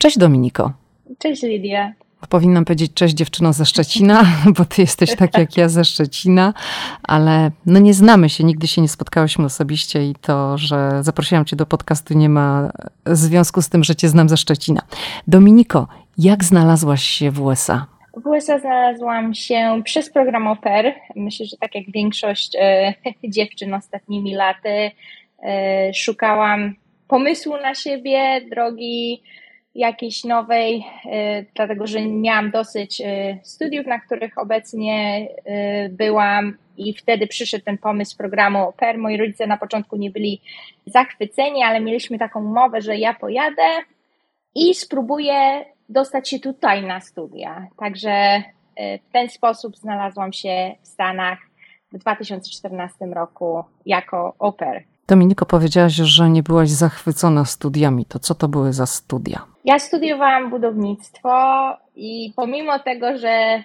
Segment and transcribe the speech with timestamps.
[0.00, 0.72] Cześć Dominiko.
[1.18, 1.92] Cześć Lidia.
[2.28, 4.24] Powinnam powiedzieć cześć dziewczyno ze Szczecina,
[4.58, 6.54] bo ty jesteś tak jak ja ze Szczecina,
[7.02, 11.56] ale no nie znamy się, nigdy się nie spotkałyśmy osobiście i to, że zaprosiłam cię
[11.56, 12.70] do podcastu nie ma
[13.06, 14.80] związku z tym, że cię znam ze Szczecina.
[15.26, 17.86] Dominiko, jak znalazłaś się w USA?
[18.16, 20.94] W USA znalazłam się przez program OPER.
[21.16, 22.94] Myślę, że tak jak większość e,
[23.34, 24.90] dziewczyn ostatnimi laty,
[25.42, 26.74] e, szukałam
[27.08, 29.22] pomysłu na siebie, drogi
[29.74, 36.94] jakiejś nowej, e, dlatego że miałam dosyć e, studiów, na których obecnie e, byłam i
[36.94, 38.98] wtedy przyszedł ten pomysł programu PER.
[38.98, 40.40] Moi rodzice na początku nie byli
[40.86, 43.68] zachwyceni, ale mieliśmy taką umowę, że ja pojadę
[44.54, 47.66] i spróbuję dostać się tutaj na studia.
[47.78, 48.42] Także
[49.08, 51.38] w ten sposób znalazłam się w Stanach
[51.92, 54.84] w 2014 roku jako oper.
[55.10, 58.04] Dominiko, powiedziałaś, że nie byłaś zachwycona studiami.
[58.04, 59.44] To co to były za studia?
[59.64, 61.30] Ja studiowałam budownictwo
[61.96, 63.62] i pomimo tego, że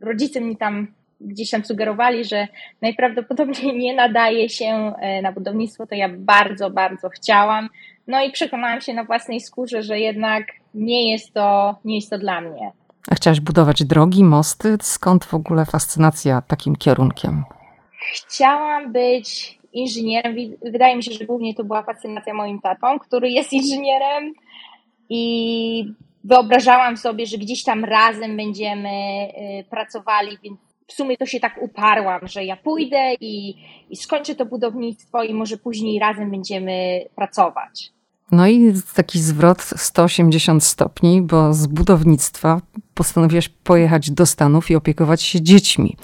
[0.00, 0.86] rodzice mi tam
[1.20, 2.48] gdzieś tam sugerowali, że
[2.82, 7.68] najprawdopodobniej nie nadaje się e, na budownictwo, to ja bardzo, bardzo chciałam.
[8.06, 12.18] No i przekonałam się na własnej skórze, że jednak nie jest to, nie jest to
[12.18, 12.72] dla mnie.
[13.10, 14.76] A chciałaś budować drogi, mosty?
[14.82, 17.44] Skąd w ogóle fascynacja takim kierunkiem?
[18.14, 20.36] Chciałam być inżynierem.
[20.62, 24.32] Wydaje mi się, że głównie to była fascynacja moim tatą, który jest inżynierem
[25.08, 25.84] i
[26.24, 28.88] wyobrażałam sobie, że gdzieś tam razem będziemy
[29.60, 33.54] y, pracowali, więc w sumie to się tak uparłam, że ja pójdę i,
[33.90, 37.92] i skończę to budownictwo i może później razem będziemy pracować.
[38.32, 42.60] No i taki zwrot 180 stopni, bo z budownictwa
[42.94, 45.96] postanowiłaś pojechać do Stanów i opiekować się dziećmi.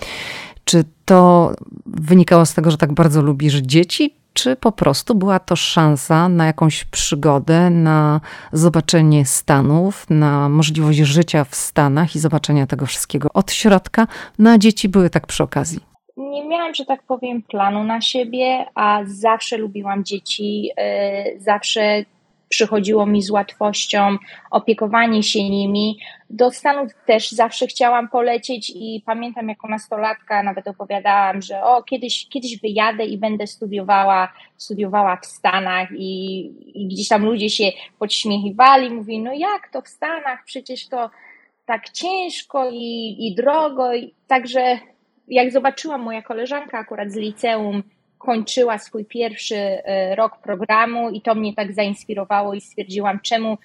[0.65, 1.53] Czy to
[1.87, 6.47] wynikało z tego, że tak bardzo lubisz dzieci, czy po prostu była to szansa na
[6.47, 8.21] jakąś przygodę, na
[8.53, 14.07] zobaczenie Stanów, na możliwość życia w Stanach i zobaczenia tego wszystkiego od środka?
[14.39, 15.81] No a dzieci były tak przy okazji.
[16.17, 20.71] Nie miałam, że tak powiem, planu na siebie, a zawsze lubiłam dzieci,
[21.37, 22.05] y, zawsze
[22.49, 24.17] przychodziło mi z łatwością
[24.51, 25.99] opiekowanie się nimi.
[26.31, 32.29] Do Stanów też zawsze chciałam polecieć i pamiętam jako nastolatka nawet opowiadałam, że o, kiedyś,
[32.29, 36.41] kiedyś wyjadę i będę studiowała, studiowała w Stanach i,
[36.75, 37.65] i gdzieś tam ludzie się
[37.99, 41.11] podśmiechiwali, mówili, no jak to w Stanach, przecież to
[41.67, 43.95] tak ciężko i, i drogo.
[43.95, 44.79] I, także
[45.29, 47.83] jak zobaczyłam moja koleżanka akurat z liceum,
[48.25, 53.59] kończyła swój pierwszy e, rok programu i to mnie tak zainspirowało i stwierdziłam, czemu,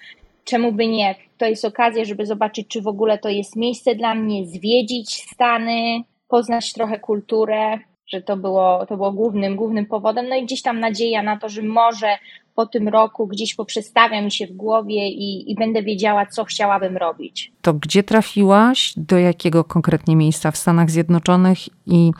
[0.44, 1.14] czemu by nie.
[1.38, 6.02] To jest okazja, żeby zobaczyć, czy w ogóle to jest miejsce dla mnie, zwiedzić Stany,
[6.28, 10.28] poznać trochę kulturę, że to było, to było głównym, głównym powodem.
[10.28, 12.18] No i gdzieś tam nadzieja na to, że może
[12.54, 16.96] po tym roku gdzieś poprzestawia mi się w głowie i, i będę wiedziała, co chciałabym
[16.96, 17.52] robić.
[17.62, 18.92] To gdzie trafiłaś?
[18.96, 22.10] Do jakiego konkretnie miejsca w Stanach Zjednoczonych i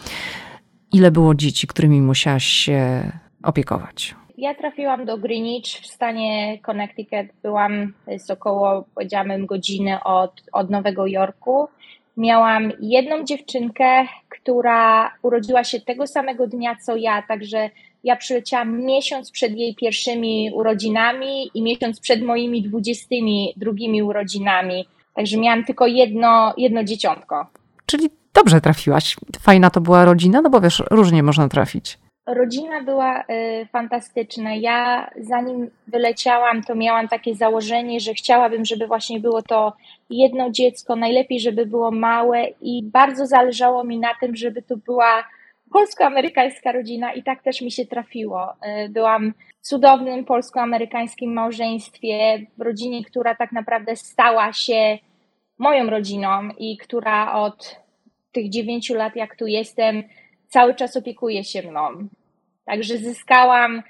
[0.92, 3.10] Ile było dzieci, którymi musiałaś się
[3.42, 4.14] opiekować?
[4.38, 7.26] Ja trafiłam do Greenwich w stanie Connecticut.
[7.42, 11.68] Byłam z około, powiedziałabym, godziny od, od Nowego Jorku.
[12.16, 17.70] Miałam jedną dziewczynkę, która urodziła się tego samego dnia co ja, także
[18.04, 24.88] ja przyleciałam miesiąc przed jej pierwszymi urodzinami i miesiąc przed moimi dwudziestymi drugimi urodzinami.
[25.14, 27.46] Także miałam tylko jedno, jedno dzieciątko.
[27.86, 29.16] Czyli dobrze trafiłaś.
[29.40, 31.98] Fajna to była rodzina, no bo wiesz, różnie można trafić.
[32.26, 34.54] Rodzina była y, fantastyczna.
[34.54, 39.72] Ja zanim wyleciałam, to miałam takie założenie, że chciałabym, żeby właśnie było to
[40.10, 45.24] jedno dziecko, najlepiej, żeby było małe i bardzo zależało mi na tym, żeby to była
[45.72, 48.52] polsko-amerykańska rodzina i tak też mi się trafiło.
[48.84, 54.98] Y, byłam w cudownym polsko-amerykańskim małżeństwie, w rodzinie, która tak naprawdę stała się
[55.58, 57.79] moją rodziną i która od
[58.32, 60.02] tych dziewięciu lat, jak tu jestem,
[60.48, 62.08] cały czas opiekuje się mną.
[62.64, 63.82] Także zyskałam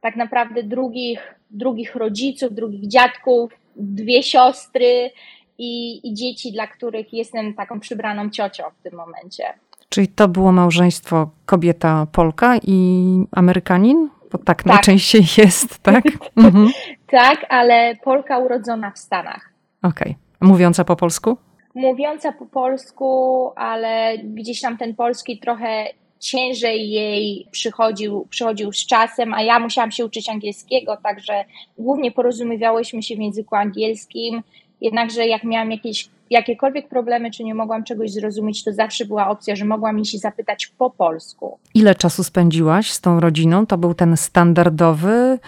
[0.00, 5.10] tak naprawdę drugich, drugich rodziców, drugich dziadków, dwie siostry
[5.58, 9.44] i, i dzieci, dla których jestem taką przybraną ciocią w tym momencie.
[9.88, 14.08] Czyli to było małżeństwo kobieta Polka i Amerykanin?
[14.32, 14.66] Bo tak, tak.
[14.66, 16.04] najczęściej jest, tak?
[16.36, 16.68] mhm.
[17.06, 19.52] tak, ale Polka urodzona w Stanach.
[19.82, 20.16] Okej.
[20.38, 20.48] Okay.
[20.48, 21.36] Mówiąca po polsku?
[21.78, 25.86] Mówiąca po polsku, ale gdzieś tam ten polski trochę
[26.18, 31.44] ciężej jej przychodził, przychodził z czasem, a ja musiałam się uczyć angielskiego, także
[31.78, 34.42] głównie porozumiewałyśmy się w języku angielskim.
[34.80, 39.56] Jednakże jak miałam jakieś, jakiekolwiek problemy, czy nie mogłam czegoś zrozumieć, to zawsze była opcja,
[39.56, 41.58] że mogłam mi się zapytać po polsku.
[41.74, 43.66] Ile czasu spędziłaś z tą rodziną?
[43.66, 45.38] To był ten standardowy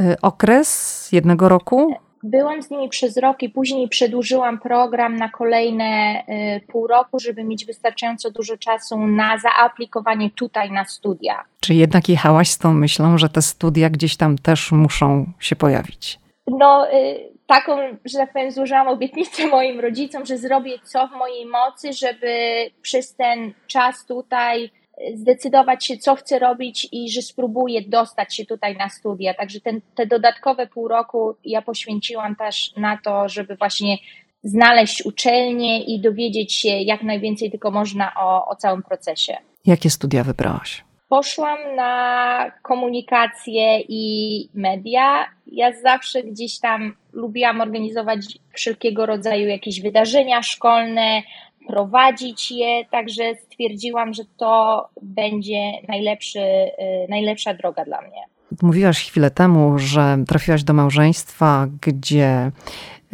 [0.00, 1.94] y, okres jednego roku?
[2.22, 7.44] Byłam z nimi przez rok i później przedłużyłam program na kolejne y, pół roku, żeby
[7.44, 11.44] mieć wystarczająco dużo czasu na zaaplikowanie tutaj na studia.
[11.60, 16.18] Czy jednak jechałaś z tą myślą, że te studia gdzieś tam też muszą się pojawić?
[16.46, 21.46] No, y, taką, że tak powiem, złożyłam obietnicę moim rodzicom, że zrobię co w mojej
[21.46, 22.36] mocy, żeby
[22.82, 24.70] przez ten czas tutaj
[25.14, 29.34] zdecydować się, co chcę robić i że spróbuję dostać się tutaj na studia.
[29.34, 33.98] Także ten, te dodatkowe pół roku ja poświęciłam też na to, żeby właśnie
[34.44, 39.36] znaleźć uczelnię i dowiedzieć się jak najwięcej tylko można o, o całym procesie.
[39.66, 40.84] Jakie studia wybrałaś?
[41.08, 45.26] Poszłam na komunikację i media.
[45.46, 48.18] Ja zawsze gdzieś tam lubiłam organizować
[48.52, 51.22] wszelkiego rodzaju jakieś wydarzenia szkolne,
[51.66, 56.72] prowadzić je, także stwierdziłam, że to będzie najlepszy, y,
[57.08, 58.22] najlepsza droga dla mnie.
[58.62, 62.52] Mówiłaś chwilę temu, że trafiłaś do małżeństwa, gdzie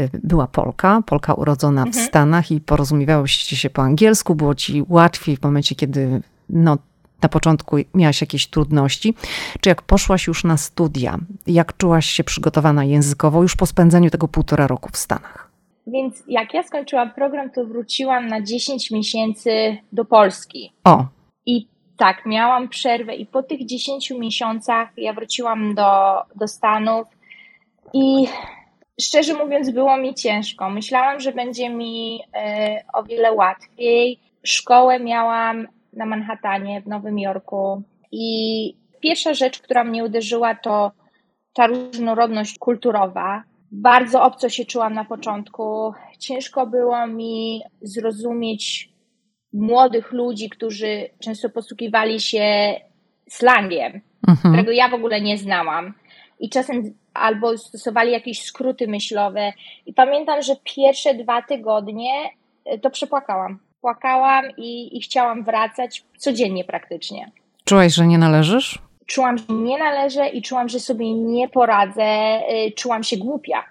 [0.01, 2.05] y, była Polka, Polka urodzona mhm.
[2.05, 6.79] w Stanach i porozumiewałyście się po angielsku, było ci łatwiej w momencie, kiedy no,
[7.23, 9.15] na początku miałaś jakieś trudności.
[9.61, 14.29] Czy jak poszłaś już na studia, jak czułaś się przygotowana językowo już po spędzeniu tego
[14.29, 15.48] półtora roku w Stanach?
[15.93, 20.73] Więc jak ja skończyłam program, to wróciłam na 10 miesięcy do Polski.
[20.85, 21.05] O.
[21.47, 27.07] I tak, miałam przerwę i po tych 10 miesiącach ja wróciłam do, do Stanów
[27.93, 28.27] i
[29.01, 30.71] szczerze mówiąc było mi ciężko.
[30.71, 34.19] Myślałam, że będzie mi e, o wiele łatwiej.
[34.45, 37.83] Szkołę miałam na Manhattanie w Nowym Jorku
[38.13, 40.93] i pierwsza rzecz, która mnie uderzyła to
[41.53, 43.43] ta różnorodność kulturowa,
[43.73, 45.93] bardzo obco się czułam na początku.
[46.19, 48.93] Ciężko było mi zrozumieć
[49.53, 52.75] młodych ludzi, którzy często posługiwali się
[53.29, 54.55] slangiem, mhm.
[54.55, 55.95] którego ja w ogóle nie znałam.
[56.41, 59.53] I czasem albo stosowali jakieś skróty myślowe.
[59.87, 62.31] I pamiętam, że pierwsze dwa tygodnie
[62.65, 63.59] e, to przepłakałam.
[63.81, 67.31] Płakałam i, i chciałam wracać codziennie praktycznie.
[67.65, 68.79] Czułaś, że nie należysz?
[69.09, 73.65] Czułam, że nie należę i czułam, że sobie nie poradzę, y, czułam się głupia.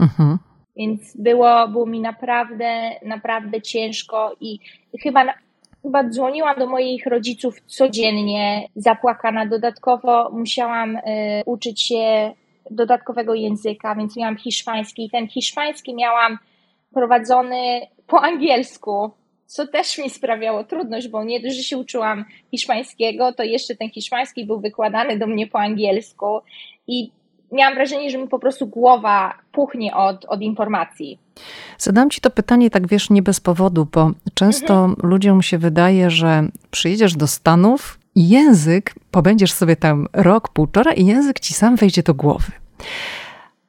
[0.00, 0.38] Mhm.
[0.76, 4.58] Więc było, było mi naprawdę, naprawdę ciężko i
[5.02, 5.24] chyba,
[5.82, 9.46] chyba dzwoniłam do moich rodziców codziennie, zapłakana.
[9.46, 11.00] Dodatkowo musiałam y,
[11.46, 12.32] uczyć się
[12.70, 15.10] dodatkowego języka, więc miałam hiszpański.
[15.12, 16.38] Ten hiszpański miałam
[16.94, 19.10] prowadzony po angielsku,
[19.48, 23.90] co też mi sprawiało trudność, bo nie dość, że się uczyłam hiszpańskiego, to jeszcze ten
[23.90, 26.40] hiszpański był wykładany do mnie po angielsku
[26.86, 27.10] i
[27.52, 31.18] miałam wrażenie, że mi po prostu głowa puchnie od, od informacji.
[31.78, 35.10] Zadam ci to pytanie, tak wiesz, nie bez powodu, bo często mhm.
[35.10, 41.06] ludziom się wydaje, że przyjedziesz do Stanów i język, pobędziesz sobie tam rok, półtora i
[41.06, 42.52] język ci sam wejdzie do głowy.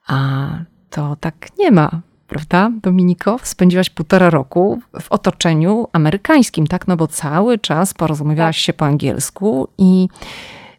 [0.08, 0.50] A
[0.90, 3.40] to tak nie ma prawda, Dominiko?
[3.44, 6.88] Spędziłaś półtora roku w otoczeniu amerykańskim, tak?
[6.88, 8.66] No bo cały czas porozumiewałaś tak.
[8.66, 10.08] się po angielsku i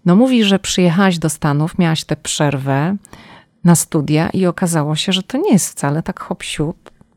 [0.05, 2.97] no mówi, że przyjechałaś do Stanów, miałaś tę przerwę
[3.65, 6.43] na studia i okazało się, że to nie jest wcale tak hop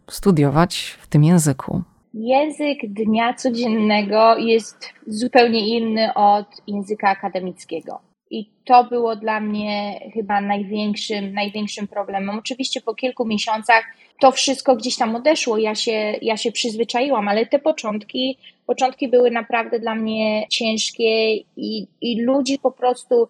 [0.09, 1.81] studiować w tym języku.
[2.13, 8.12] Język dnia codziennego jest zupełnie inny od języka akademickiego.
[8.33, 12.39] I to było dla mnie chyba największym, największym problemem.
[12.39, 13.83] Oczywiście po kilku miesiącach
[14.21, 19.31] to wszystko gdzieś tam odeszło, ja się, ja się przyzwyczaiłam, ale te początki, początki były
[19.31, 23.27] naprawdę dla mnie ciężkie i, i ludzi po prostu.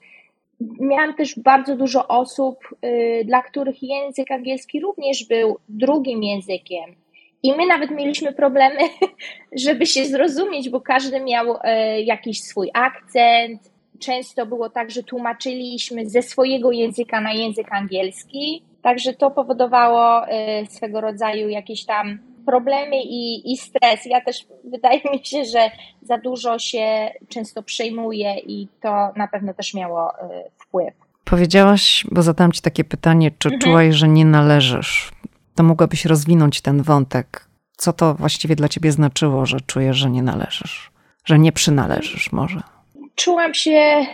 [0.79, 6.95] Miałam też bardzo dużo osób, y, dla których język angielski również był drugim językiem.
[7.43, 8.79] I my nawet mieliśmy problemy,
[9.65, 11.59] żeby się zrozumieć, bo każdy miał y,
[12.01, 19.13] jakiś swój akcent, często było tak, że tłumaczyliśmy ze swojego języka na język angielski, także
[19.13, 20.31] to powodowało y,
[20.69, 24.05] swego rodzaju jakieś tam problemy i, i stres.
[24.05, 25.71] Ja też wydaje mi się, że
[26.01, 30.17] za dużo się często przejmuję i to na pewno też miało y,
[30.57, 30.93] wpływ.
[31.23, 33.61] Powiedziałaś, bo zadałam ci takie pytanie, czy mhm.
[33.61, 35.11] czułaś, że nie należysz?
[35.55, 37.47] To mogłabyś rozwinąć ten wątek.
[37.77, 40.91] Co to właściwie dla ciebie znaczyło, że czujesz, że nie należysz?
[41.25, 42.61] Że nie przynależysz może?
[43.15, 44.05] Czułam się e,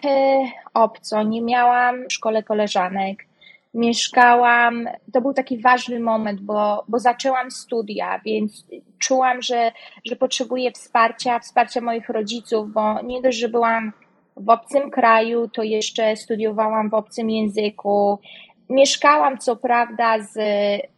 [0.74, 3.26] obco, nie miałam w szkole koleżanek.
[3.74, 8.66] Mieszkałam, to był taki ważny moment, bo, bo zaczęłam studia, więc
[9.00, 9.72] czułam, że,
[10.06, 13.94] że potrzebuję wsparcia, wsparcia moich rodziców, bo nie dość, że byłam
[14.38, 18.20] w obcym kraju, to jeszcze studiowałam w obcym języku,
[18.70, 20.34] Mieszkałam co prawda z,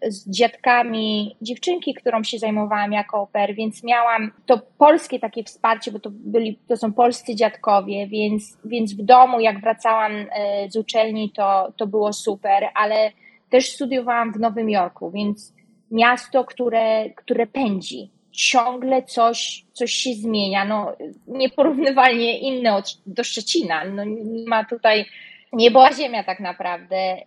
[0.07, 5.99] z dziadkami dziewczynki, którą się zajmowałam jako oper, więc miałam to polskie takie wsparcie, bo
[5.99, 10.25] to, byli, to są polscy dziadkowie, więc, więc w domu jak wracałam e,
[10.69, 13.11] z uczelni to, to było super, ale
[13.49, 15.53] też studiowałam w Nowym Jorku, więc
[15.91, 18.11] miasto, które, które pędzi.
[18.31, 20.65] Ciągle coś, coś się zmienia.
[20.65, 20.95] No,
[21.27, 23.85] nieporównywalnie inne od, do Szczecina.
[23.85, 25.05] No, nie ma tutaj,
[25.53, 27.17] nie była ziemia tak naprawdę.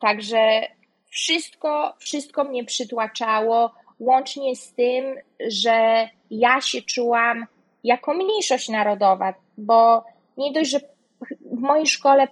[0.00, 0.62] Także
[1.08, 5.04] wszystko, wszystko mnie przytłaczało, łącznie z tym,
[5.48, 7.46] że ja się czułam
[7.84, 10.04] jako mniejszość narodowa, bo
[10.36, 10.80] nie dość, że
[11.40, 12.28] w mojej szkole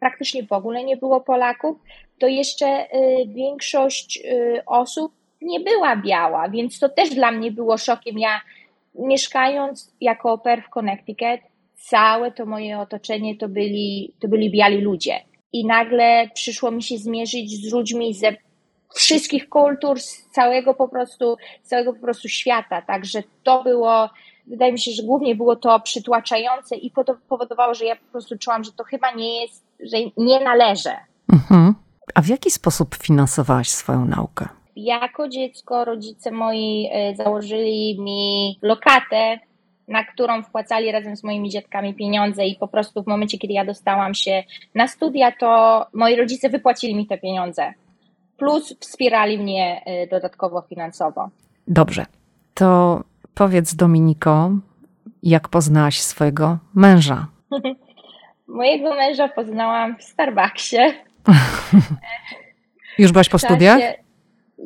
[0.00, 1.76] praktycznie w ogóle nie było Polaków,
[2.18, 2.88] to jeszcze y,
[3.26, 5.12] większość y, osób
[5.42, 8.18] nie była biała, więc to też dla mnie było szokiem.
[8.18, 8.40] Ja
[8.94, 11.40] mieszkając jako oper w Connecticut,
[11.74, 15.20] całe to moje otoczenie to byli, to byli biali ludzie.
[15.52, 18.36] I nagle przyszło mi się zmierzyć z ludźmi ze
[18.94, 22.82] wszystkich kultur, z całego po prostu, całego po prostu świata.
[22.82, 24.10] Także to było,
[24.46, 26.92] wydaje mi się, że głównie było to przytłaczające i
[27.28, 30.96] powodowało, że ja po prostu czułam, że to chyba nie jest, że nie należę.
[31.32, 31.74] Mhm.
[32.14, 34.48] A w jaki sposób finansowałaś swoją naukę?
[34.76, 39.38] Jako dziecko rodzice moi e, założyli mi lokatę,
[39.92, 43.64] na którą wpłacali razem z moimi dziadkami pieniądze i po prostu w momencie, kiedy ja
[43.64, 44.44] dostałam się
[44.74, 47.72] na studia, to moi rodzice wypłacili mi te pieniądze.
[48.36, 51.28] Plus wspierali mnie e, dodatkowo finansowo.
[51.68, 52.06] Dobrze.
[52.54, 53.00] To
[53.34, 54.50] powiedz Dominiko,
[55.22, 57.26] jak poznałaś swojego męża?
[58.48, 60.76] Mojego męża poznałam w Starbucksie.
[62.98, 63.78] Już byłaś po studiach?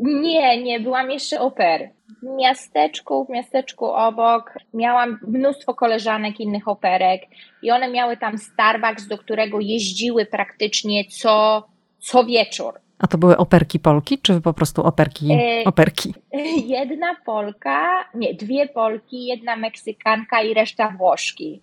[0.03, 1.91] Nie, nie, byłam jeszcze oper.
[2.27, 7.23] W miasteczku, w miasteczku obok miałam mnóstwo koleżanek innych operek
[7.63, 11.67] i one miały tam Starbucks, do którego jeździły praktycznie co,
[11.99, 12.75] co wieczór.
[12.99, 15.33] A to były operki Polki, czy po prostu operki?
[15.33, 16.15] E, operki?
[16.77, 21.63] Jedna Polka, nie, dwie Polki, jedna Meksykanka i reszta Włoszki.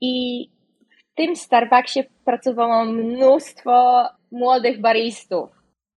[0.00, 0.46] I
[0.98, 5.50] w tym Starbucksie pracowało mnóstwo młodych baristów,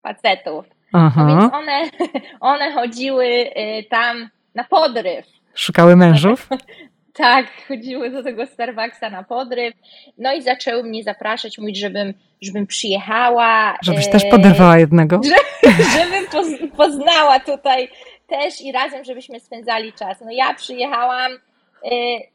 [0.02, 0.75] facetów.
[0.92, 1.24] Aha.
[1.24, 1.90] No więc one,
[2.40, 5.26] one chodziły y, tam na podryw.
[5.54, 6.48] Szukały mężów?
[7.16, 9.74] tak, chodziły do tego Starbucksa na podryw.
[10.18, 13.78] No i zaczęły mnie zapraszać, mówić, żebym, żebym przyjechała.
[13.82, 15.20] Żebyś też podrywała jednego?
[15.24, 17.88] Że, żebym poznała tutaj
[18.26, 20.20] też i razem, żebyśmy spędzali czas.
[20.20, 21.38] No ja przyjechałam y,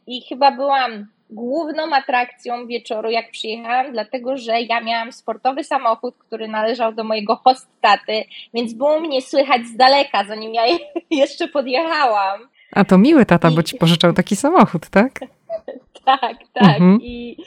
[0.07, 6.47] i chyba byłam główną atrakcją wieczoru, jak przyjechałam, dlatego że ja miałam sportowy samochód, który
[6.47, 8.23] należał do mojego hostaty,
[8.53, 10.63] więc było mnie słychać z daleka, zanim ja
[11.11, 12.41] jeszcze podjechałam.
[12.71, 13.55] A to miły tata, I...
[13.55, 15.19] bo ci pożyczał taki samochód, tak?
[16.05, 16.63] tak, tak.
[16.63, 16.99] Mhm.
[17.01, 17.37] I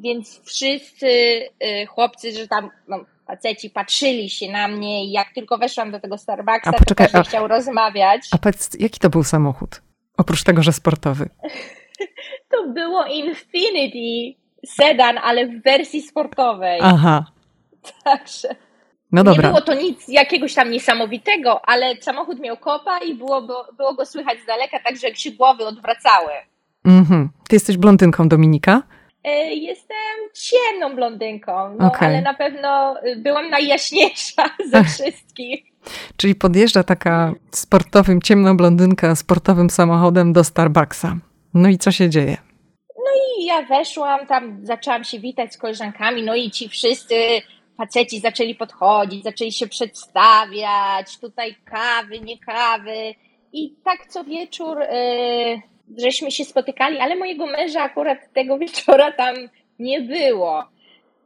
[0.00, 5.58] więc wszyscy y, chłopcy, że tam no, faceci patrzyli się na mnie i jak tylko
[5.58, 8.20] weszłam do tego Starbucksa, a poczekaj, to każdy a, chciał rozmawiać.
[8.30, 9.82] A powiedz, jaki to był samochód?
[10.16, 11.28] Oprócz tego, że sportowy.
[12.50, 16.80] to było Infinity sedan, ale w wersji sportowej.
[16.82, 17.24] Aha.
[18.04, 18.48] Także.
[19.12, 19.42] No dobra.
[19.42, 23.42] Nie było to nic jakiegoś tam niesamowitego, ale samochód miał kopa i było,
[23.76, 26.32] było go słychać z daleka, także jak się głowy odwracały.
[26.84, 27.30] Mhm.
[27.48, 28.82] Ty jesteś blondynką, Dominika?
[29.24, 32.08] E, jestem ciemną blondynką, no, okay.
[32.08, 35.64] ale na pewno byłam najjaśniejsza ze wszystkich.
[36.16, 41.16] Czyli podjeżdża taka sportowym, ciemna blondynka sportowym samochodem do Starbucksa.
[41.54, 42.36] No i co się dzieje?
[42.96, 47.14] No i ja weszłam, tam zaczęłam się witać z koleżankami, no i ci wszyscy
[47.76, 53.14] faceci zaczęli podchodzić, zaczęli się przedstawiać, tutaj kawy, nie kawy.
[53.52, 55.62] I tak co wieczór yy,
[55.98, 59.34] żeśmy się spotykali, ale mojego męża akurat tego wieczora tam
[59.78, 60.64] nie było.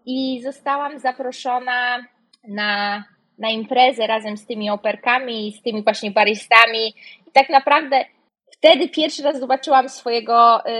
[0.06, 2.06] I zostałam zaproszona
[2.48, 3.04] na,
[3.38, 6.88] na imprezę razem z tymi operkami i z tymi właśnie baristami.
[7.26, 8.04] I tak naprawdę
[8.58, 10.70] wtedy pierwszy raz zobaczyłam swojego y,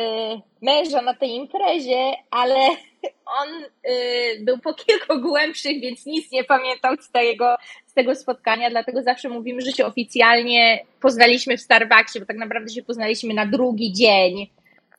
[0.63, 2.55] męża na tej imprezie, ale
[3.41, 3.49] on
[3.91, 7.57] y, był po kilku głębszych, więc nic nie pamiętał z tego,
[7.87, 12.73] z tego spotkania, dlatego zawsze mówimy, że się oficjalnie poznaliśmy w Starbucksie, bo tak naprawdę
[12.73, 14.51] się poznaliśmy na drugi dzień,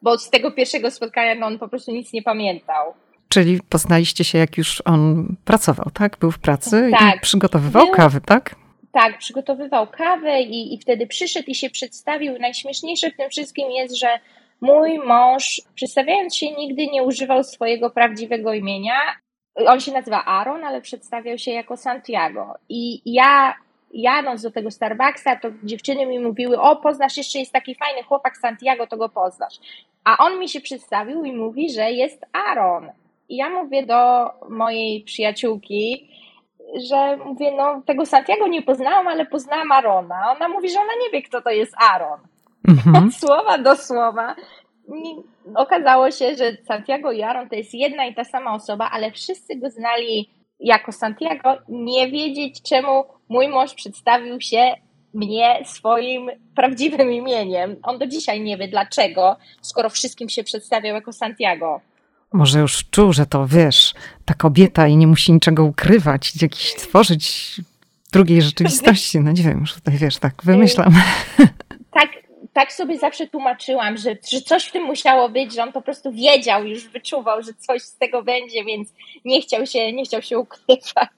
[0.02, 2.94] bo z tego pierwszego spotkania no, on po prostu nic nie pamiętał.
[3.30, 6.18] Czyli poznaliście się, jak już on pracował, tak?
[6.18, 7.18] Był w pracy tak.
[7.18, 7.96] i przygotowywał Był...
[7.96, 8.56] kawy, tak?
[8.92, 12.40] Tak, przygotowywał kawę i, i wtedy przyszedł i się przedstawił.
[12.40, 14.20] Najśmieszniejsze w tym wszystkim jest, że
[14.62, 18.94] mój mąż, przedstawiając się, nigdy nie używał swojego prawdziwego imienia.
[19.56, 22.54] On się nazywa Aaron, ale przedstawiał się jako Santiago.
[22.70, 23.56] I ja,
[23.94, 28.38] jadąc do tego Starbucksa, to dziewczyny mi mówiły: O, poznasz, jeszcze jest taki fajny chłopak
[28.38, 29.60] Santiago, to go poznasz.
[30.04, 32.92] A on mi się przedstawił i mówi, że jest Aaron.
[33.30, 36.10] I ja mówię do mojej przyjaciółki,
[36.90, 40.32] że mówię, no tego Santiago nie poznałam, ale poznałam Arona.
[40.32, 42.20] Ona mówi, że ona nie wie, kto to jest Aaron.
[42.68, 43.08] Mhm.
[43.08, 44.36] Od słowa do słowa.
[44.88, 45.16] I
[45.56, 49.56] okazało się, że Santiago i Aaron to jest jedna i ta sama osoba, ale wszyscy
[49.56, 54.76] go znali jako Santiago, nie wiedzieć, czemu mój mąż przedstawił się
[55.14, 57.76] mnie swoim prawdziwym imieniem.
[57.84, 61.82] On do dzisiaj nie wie dlaczego, skoro wszystkim się przedstawiał jako Santiago.
[62.34, 63.94] Może już czuł, że to wiesz,
[64.26, 67.56] ta kobieta i nie musi niczego ukrywać, jakiś tworzyć
[68.12, 69.20] drugiej rzeczywistości.
[69.20, 70.94] No nie wiem, już tutaj wiesz, tak wymyślam.
[71.92, 72.10] Tak,
[72.54, 76.12] tak sobie zawsze tłumaczyłam, że, że coś w tym musiało być, że on po prostu
[76.12, 78.94] wiedział, już wyczuwał, że coś z tego będzie, więc
[79.26, 81.12] nie chciał się, nie chciał się ukrywać.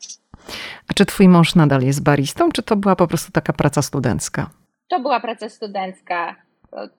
[0.87, 4.49] A czy twój mąż nadal jest baristą, czy to była po prostu taka praca studencka?
[4.87, 6.35] To była praca studencka,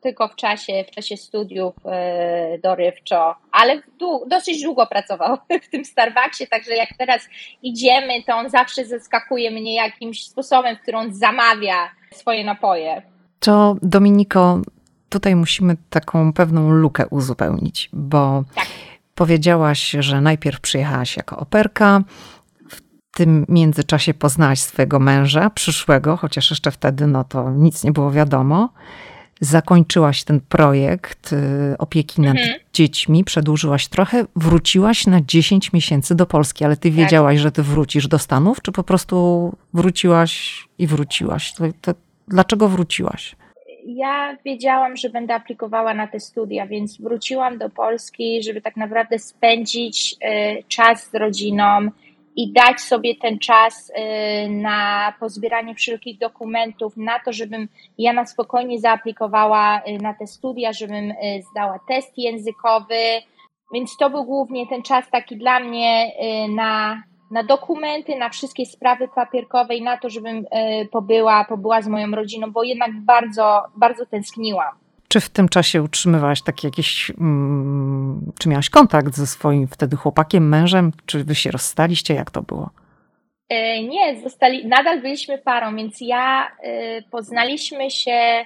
[0.01, 3.83] tylko w czasie, w czasie studiów yy, dorywczo, ale
[4.27, 5.37] dosyć długo pracował
[5.67, 7.29] w tym Starbucksie, także jak teraz
[7.63, 13.03] idziemy, to on zawsze zaskakuje mnie jakimś sposobem, w którym on zamawia swoje napoje.
[13.41, 14.61] To Dominiko,
[15.09, 18.67] tutaj musimy taką pewną lukę uzupełnić, bo tak.
[19.15, 22.03] powiedziałaś, że najpierw przyjechałaś jako operka,
[22.69, 22.81] w
[23.17, 28.69] tym międzyczasie poznałaś swojego męża, przyszłego, chociaż jeszcze wtedy no to nic nie było wiadomo.
[29.45, 32.59] Zakończyłaś ten projekt y, opieki nad mhm.
[32.73, 36.93] dziećmi, przedłużyłaś trochę, wróciłaś na 10 miesięcy do Polski, ale ty tak.
[36.93, 41.55] wiedziałaś, że ty wrócisz do Stanów, czy po prostu wróciłaś i wróciłaś?
[41.55, 41.95] To, to,
[42.29, 43.37] dlaczego wróciłaś?
[43.87, 49.19] ja wiedziałam, że będę aplikowała na te studia, więc wróciłam do Polski, żeby tak naprawdę
[49.19, 51.89] spędzić y, czas z rodziną,
[52.37, 58.27] i dać sobie ten czas y, na pozbieranie wszelkich dokumentów, na to, żebym ja na
[58.27, 61.15] spokojnie zaaplikowała y, na te studia, żebym y,
[61.51, 62.95] zdała test językowy.
[63.75, 66.13] Więc to był głównie ten czas taki dla mnie
[66.49, 70.47] na, na dokumenty, na wszystkie sprawy papierkowe i na to, żebym
[70.91, 74.82] pobyła, pobyła z moją rodziną, bo jednak bardzo, bardzo tęskniłam.
[75.13, 80.49] Czy w tym czasie utrzymywałaś taki jakiś, mm, czy miałaś kontakt ze swoim wtedy chłopakiem,
[80.49, 80.93] mężem?
[81.07, 82.15] Czy wy się rozstaliście?
[82.15, 82.71] Jak to było?
[83.49, 88.45] E, nie, zostali, nadal byliśmy parą, więc ja e, poznaliśmy się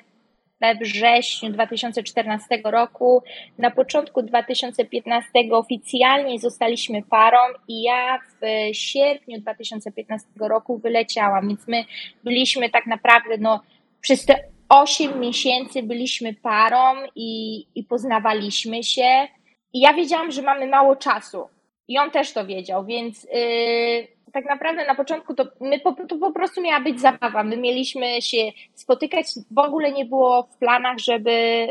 [0.61, 3.22] we wrześniu 2014 roku.
[3.59, 11.85] Na początku 2015 oficjalnie zostaliśmy parą i ja w sierpniu 2015 roku wyleciałam, więc my
[12.24, 13.61] byliśmy tak naprawdę no,
[14.00, 19.29] przez te 8 miesięcy byliśmy parą i, i poznawaliśmy się.
[19.72, 21.48] I ja wiedziałam, że mamy mało czasu.
[21.88, 26.18] I on też to wiedział, więc yy, tak naprawdę na początku to, my po, to
[26.18, 27.42] po prostu miała być zabawa.
[27.44, 28.38] My mieliśmy się
[28.74, 31.68] spotykać, w ogóle nie było w planach, żeby,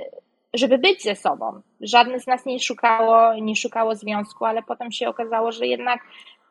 [0.53, 1.61] żeby być ze sobą.
[1.81, 5.99] Żadne z nas nie szukało, nie szukało związku, ale potem się okazało, że jednak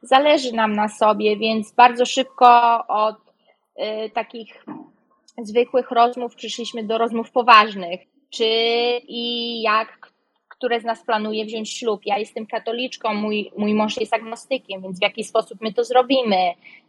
[0.02, 3.16] zależy nam na sobie, więc bardzo szybko od
[4.06, 4.64] y, takich
[5.42, 8.00] zwykłych rozmów przyszliśmy do rozmów poważnych.
[8.30, 8.44] Czy
[9.08, 10.14] i jak
[10.64, 12.00] które z nas planuje wziąć ślub.
[12.06, 16.36] Ja jestem katoliczką, mój, mój mąż jest agnostykiem, więc w jaki sposób my to zrobimy?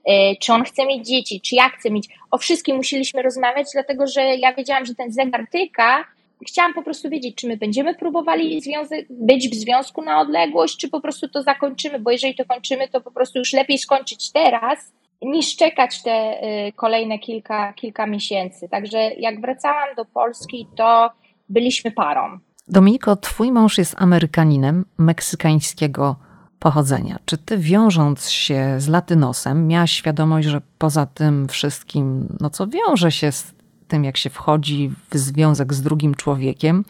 [0.06, 2.08] E, czy on chce mieć dzieci, czy ja chcę mieć?
[2.32, 6.06] O wszystkim musieliśmy rozmawiać, dlatego że ja wiedziałam, że ten zegar tyka.
[6.48, 10.90] Chciałam po prostu wiedzieć, czy my będziemy próbowali związek, być w związku na odległość, czy
[10.90, 14.94] po prostu to zakończymy, bo jeżeli to kończymy, to po prostu już lepiej skończyć teraz,
[15.22, 18.70] niż czekać te y, kolejne kilka, kilka miesięcy.
[18.70, 21.12] Także jak wracałam do Polski, to
[21.50, 22.40] byliśmy parą.
[22.68, 26.16] Dominiko, twój mąż jest Amerykaninem meksykańskiego
[26.60, 27.20] pochodzenia.
[27.26, 33.12] Czy ty wiążąc się z latynosem, miałaś świadomość, że poza tym wszystkim, no co wiąże
[33.12, 33.54] się z
[33.88, 36.86] tym, jak się wchodzi w związek z drugim człowiekiem,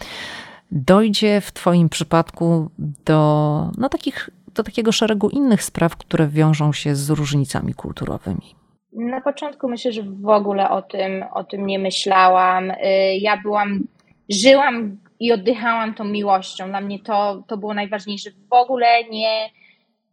[0.72, 2.70] dojdzie w twoim przypadku
[3.06, 8.56] do no, takich do takiego szeregu innych spraw, które wiążą się z różnicami kulturowymi?
[8.94, 12.72] Na początku myślę, że w ogóle o tym, o tym nie myślałam.
[12.72, 12.76] Y,
[13.20, 13.88] ja byłam,
[14.30, 16.68] żyłam i oddychałam tą miłością.
[16.68, 18.30] Dla mnie to, to było najważniejsze.
[18.50, 19.50] W ogóle nie,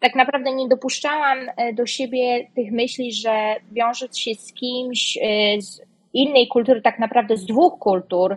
[0.01, 5.63] tak naprawdę nie dopuszczałam y, do siebie tych myśli, że wiążąc się z kimś y,
[5.63, 5.81] z
[6.13, 8.37] innej kultury, tak naprawdę z dwóch kultur,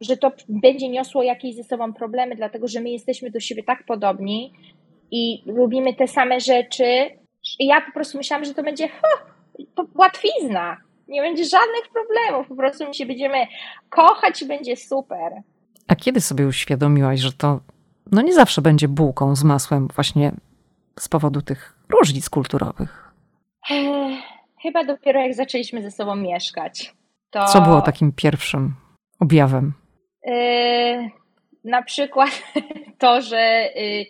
[0.00, 3.84] że to będzie niosło jakieś ze sobą problemy, dlatego że my jesteśmy do siebie tak
[3.86, 4.52] podobni,
[5.10, 6.84] i lubimy te same rzeczy.
[7.58, 8.88] I ja po prostu myślałam, że to będzie
[9.74, 10.76] to łatwizna.
[11.08, 12.48] Nie będzie żadnych problemów.
[12.48, 13.46] Po prostu my się będziemy
[13.90, 15.32] kochać i będzie super.
[15.88, 17.60] A kiedy sobie uświadomiłaś, że to
[18.12, 20.32] no nie zawsze będzie bułką z masłem właśnie
[20.98, 23.12] z powodu tych różnic kulturowych?
[24.62, 26.94] Chyba dopiero jak zaczęliśmy ze sobą mieszkać.
[27.30, 27.44] To...
[27.44, 28.74] Co było takim pierwszym
[29.20, 29.72] objawem?
[30.24, 31.10] Yy,
[31.64, 32.30] na przykład
[32.98, 34.04] to, że yy,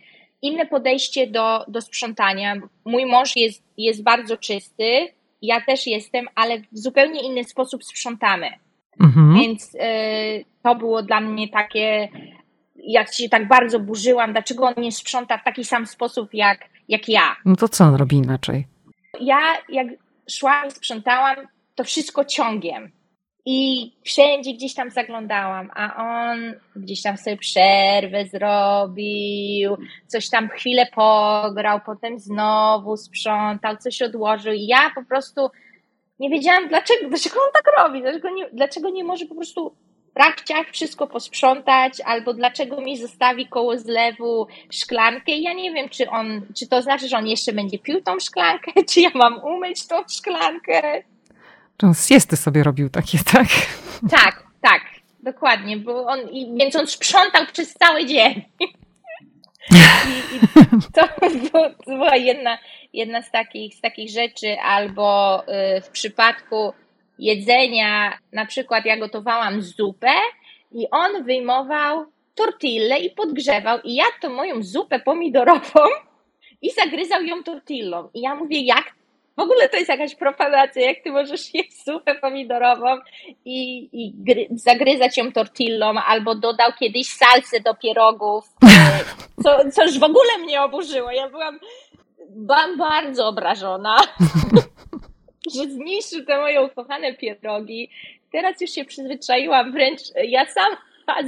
[0.47, 2.57] inne podejście do, do sprzątania.
[2.85, 5.09] Mój mąż jest, jest bardzo czysty,
[5.43, 8.51] ja też jestem, ale w zupełnie inny sposób sprzątamy.
[9.01, 9.35] Mhm.
[9.35, 9.79] Więc y,
[10.63, 12.09] to było dla mnie takie,
[12.77, 17.09] jak się tak bardzo burzyłam, dlaczego on nie sprząta w taki sam sposób jak, jak
[17.09, 17.37] ja.
[17.45, 18.67] No to co on robi inaczej?
[19.21, 19.87] Ja jak
[20.31, 21.37] szłam, sprzątałam,
[21.75, 22.91] to wszystko ciągiem.
[23.49, 30.87] I wszędzie gdzieś tam zaglądałam, a on gdzieś tam sobie przerwę zrobił, coś tam chwilę
[30.95, 34.53] pograł, potem znowu sprzątał, coś odłożył.
[34.53, 35.51] I ja po prostu
[36.21, 39.75] nie wiedziałam, dlaczego, dlaczego on tak robi, dlaczego nie, dlaczego nie może po prostu
[40.15, 45.33] rachciach wszystko posprzątać, albo dlaczego mi zostawi koło zlewu szklankę.
[45.33, 48.73] Ja nie wiem, czy on, czy to znaczy, że on jeszcze będzie pił tą szklankę,
[48.91, 51.03] czy ja mam umyć tą szklankę.
[51.77, 53.47] Czy on siesty sobie robił takie, tak?
[54.11, 54.83] Tak, tak,
[55.21, 58.45] dokładnie, bo on, i, więc on sprzątał przez cały dzień.
[59.71, 60.41] I, i
[60.95, 61.09] to,
[61.53, 62.59] to, była jedna,
[62.93, 66.73] jedna z, takich, z takich rzeczy, albo y, w przypadku
[67.19, 70.13] jedzenia, na przykład ja gotowałam zupę
[70.73, 75.81] i on wyjmował tortillę i podgrzewał i jadł tą moją zupę pomidorową
[76.63, 78.11] i zagryzał ją tortillą.
[78.15, 78.85] I ja mówię, jak
[79.37, 82.99] w ogóle to jest jakaś propagacja, jak ty możesz jeść zupę pomidorową
[83.45, 88.45] i, i gry, zagryzać ją tortillą, albo dodał kiedyś salsę do pierogów,
[89.43, 91.11] co, co już w ogóle mnie oburzyło.
[91.11, 91.61] Ja byłam,
[92.29, 93.97] byłam bardzo obrażona,
[95.55, 97.91] że zniszczył te moje ukochane pierogi.
[98.33, 100.77] Teraz już się przyzwyczaiłam, wręcz ja sam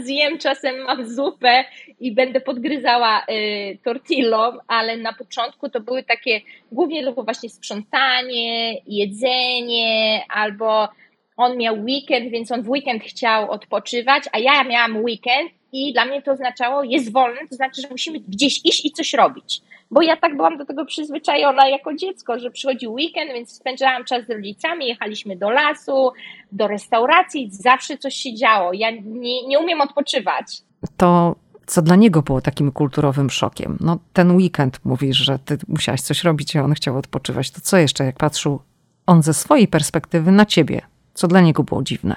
[0.03, 1.65] zjem czasem mam zupę
[2.01, 6.41] i będę podgryzała y, tortillą, ale na początku to były takie
[6.73, 10.89] głównie tylko właśnie sprzątanie, jedzenie, albo
[11.37, 16.05] on miał weekend, więc on w weekend chciał odpoczywać, a ja miałam weekend i dla
[16.05, 19.63] mnie to oznaczało, jest wolny, to znaczy, że musimy gdzieś iść i coś robić.
[19.91, 24.27] Bo ja tak byłam do tego przyzwyczajona jako dziecko, że przychodził weekend, więc spędzałam czas
[24.27, 26.13] z rodzicami, jechaliśmy do lasu,
[26.53, 28.73] do restauracji, zawsze coś się działo.
[28.73, 30.63] Ja nie, nie umiem odpoczywać.
[30.97, 31.35] To
[31.67, 33.77] co dla niego było takim kulturowym szokiem?
[33.81, 37.51] No ten weekend mówisz, że ty musiałaś coś robić, a on chciał odpoczywać.
[37.51, 38.61] To co jeszcze, jak patrzył
[39.07, 40.83] on ze swojej perspektywy na ciebie?
[41.15, 42.17] Co dla niego było dziwne?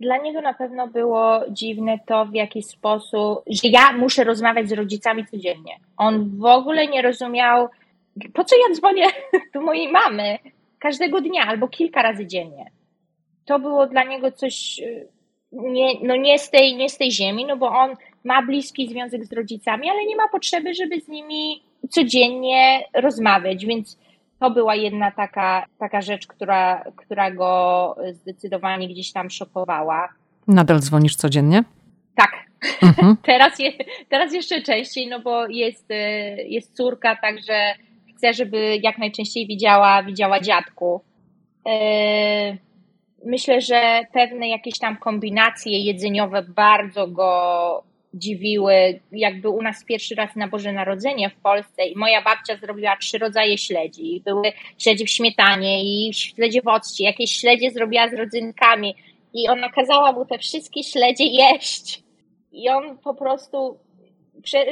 [0.00, 4.72] Dla niego na pewno było dziwne to, w jaki sposób, że ja muszę rozmawiać z
[4.72, 5.76] rodzicami codziennie.
[5.96, 7.68] On w ogóle nie rozumiał,
[8.34, 9.06] po co ja dzwonię
[9.54, 10.38] do mojej mamy
[10.78, 12.70] każdego dnia albo kilka razy dziennie.
[13.44, 15.08] To było dla niego coś y,
[15.52, 19.24] nie, no nie, z tej, nie z tej ziemi, no bo on ma bliski związek
[19.24, 23.98] z rodzicami, ale nie ma potrzeby, żeby z nimi codziennie rozmawiać, więc
[24.40, 30.08] to była jedna taka, taka rzecz, która, która go zdecydowanie gdzieś tam szokowała.
[30.48, 31.64] Nadal dzwonisz codziennie?
[32.16, 32.32] Tak.
[32.82, 33.16] Mhm.
[33.22, 33.72] teraz, je,
[34.08, 35.94] teraz jeszcze częściej, no bo jest, y,
[36.48, 37.74] jest córka, także
[38.16, 41.00] chcę, żeby jak najczęściej widziała, widziała dziadku.
[41.68, 42.58] Y,
[43.24, 47.82] myślę, że pewne jakieś tam kombinacje jedzeniowe bardzo go
[48.18, 52.96] dziwiły, jakby u nas pierwszy raz na Boże Narodzenie w Polsce i moja babcia zrobiła
[52.96, 54.22] trzy rodzaje śledzi.
[54.24, 58.94] Były śledzie w śmietanie i śledzie w occie, jakieś śledzie zrobiła z rodzynkami
[59.34, 62.02] i ona kazała mu te wszystkie śledzie jeść.
[62.52, 63.78] I on po prostu,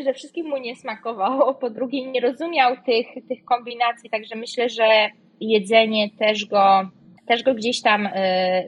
[0.04, 5.10] że wszystkim mu nie smakowało, po drugie nie rozumiał tych, tych kombinacji, także myślę, że
[5.40, 6.90] jedzenie też go,
[7.26, 8.10] też go gdzieś tam y,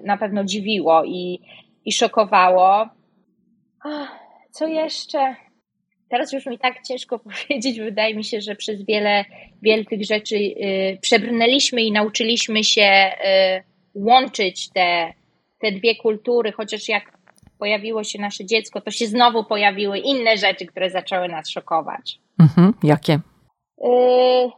[0.04, 1.40] na pewno dziwiło i,
[1.84, 2.88] i szokowało.
[4.56, 5.36] Co jeszcze?
[6.08, 7.80] Teraz już mi tak ciężko powiedzieć.
[7.80, 9.24] Wydaje mi się, że przez wiele,
[9.62, 13.62] wiele tych rzeczy y, przebrnęliśmy i nauczyliśmy się y,
[13.94, 15.12] łączyć te,
[15.60, 17.18] te dwie kultury, chociaż jak
[17.58, 22.18] pojawiło się nasze dziecko, to się znowu pojawiły inne rzeczy, które zaczęły nas szokować.
[22.40, 22.72] Mhm.
[22.82, 23.14] Jakie?
[23.14, 24.50] Y,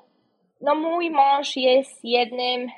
[0.61, 2.69] no, mój mąż jest jednym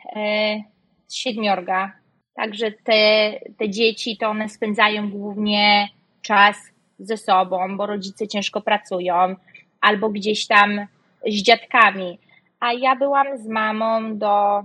[1.06, 1.92] z siedmiorga,
[2.34, 5.88] także te, te dzieci to one spędzają głównie
[6.22, 6.69] czas
[7.00, 9.36] ze sobą, bo rodzice ciężko pracują,
[9.80, 10.86] albo gdzieś tam
[11.26, 12.18] z dziadkami.
[12.60, 14.62] A ja byłam z mamą do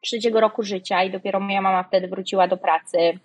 [0.00, 3.18] trzeciego roku życia i dopiero moja mama wtedy wróciła do pracy.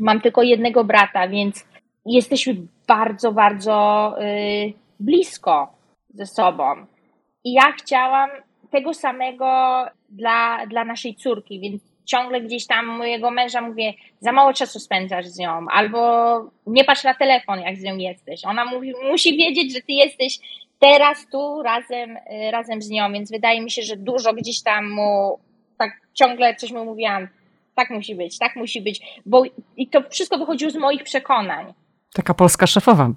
[0.00, 1.66] Mam tylko jednego brata, więc
[2.06, 2.56] jesteśmy
[2.88, 5.72] bardzo, bardzo yy, blisko
[6.14, 6.86] ze sobą.
[7.44, 8.30] I ja chciałam
[8.70, 14.52] tego samego dla, dla naszej córki, więc ciągle gdzieś tam mojego męża mówię, za mało
[14.52, 16.00] czasu spędzasz z nią, albo
[16.66, 18.44] nie patrz na telefon, jak z nią jesteś.
[18.44, 20.38] Ona mówi, musi wiedzieć, że ty jesteś
[20.78, 24.90] teraz tu razem, y, razem z nią, więc wydaje mi się, że dużo gdzieś tam
[24.90, 25.38] mu,
[25.78, 27.28] tak ciągle coś mu mówiłam,
[27.74, 29.42] tak musi być, tak musi być, bo
[29.76, 31.74] i to wszystko wychodziło z moich przekonań.
[32.14, 33.10] Taka polska szefowa.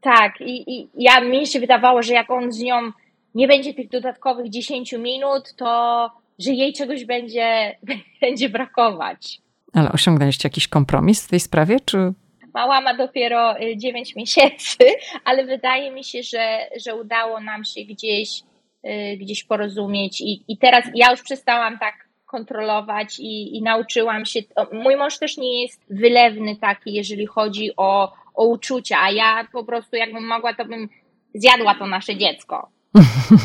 [0.00, 2.92] Tak, i, i ja mi się wydawało, że jak on z nią
[3.34, 6.10] nie będzie tych dodatkowych 10 minut, to
[6.44, 7.76] że jej czegoś będzie,
[8.22, 9.38] będzie brakować.
[9.72, 12.12] Ale osiągnęliście jakiś kompromis w tej sprawie, czy
[12.54, 14.84] Mała ma dopiero 9 y, miesięcy,
[15.24, 18.42] ale wydaje mi się, że, że udało nam się gdzieś
[18.86, 21.94] y, gdzieś porozumieć i, i teraz ja już przestałam tak
[22.26, 24.40] kontrolować i, i nauczyłam się.
[24.72, 29.64] Mój mąż też nie jest wylewny taki, jeżeli chodzi o, o uczucia, a ja po
[29.64, 30.88] prostu jakbym mogła, to bym
[31.34, 32.68] zjadła to nasze dziecko.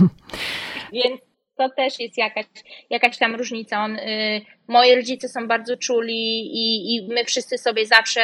[0.94, 1.22] Więc
[1.58, 2.46] to też jest jakaś,
[2.90, 3.84] jakaś tam różnica.
[3.84, 8.22] On, y, moi rodzice są bardzo czuli i, i my wszyscy sobie zawsze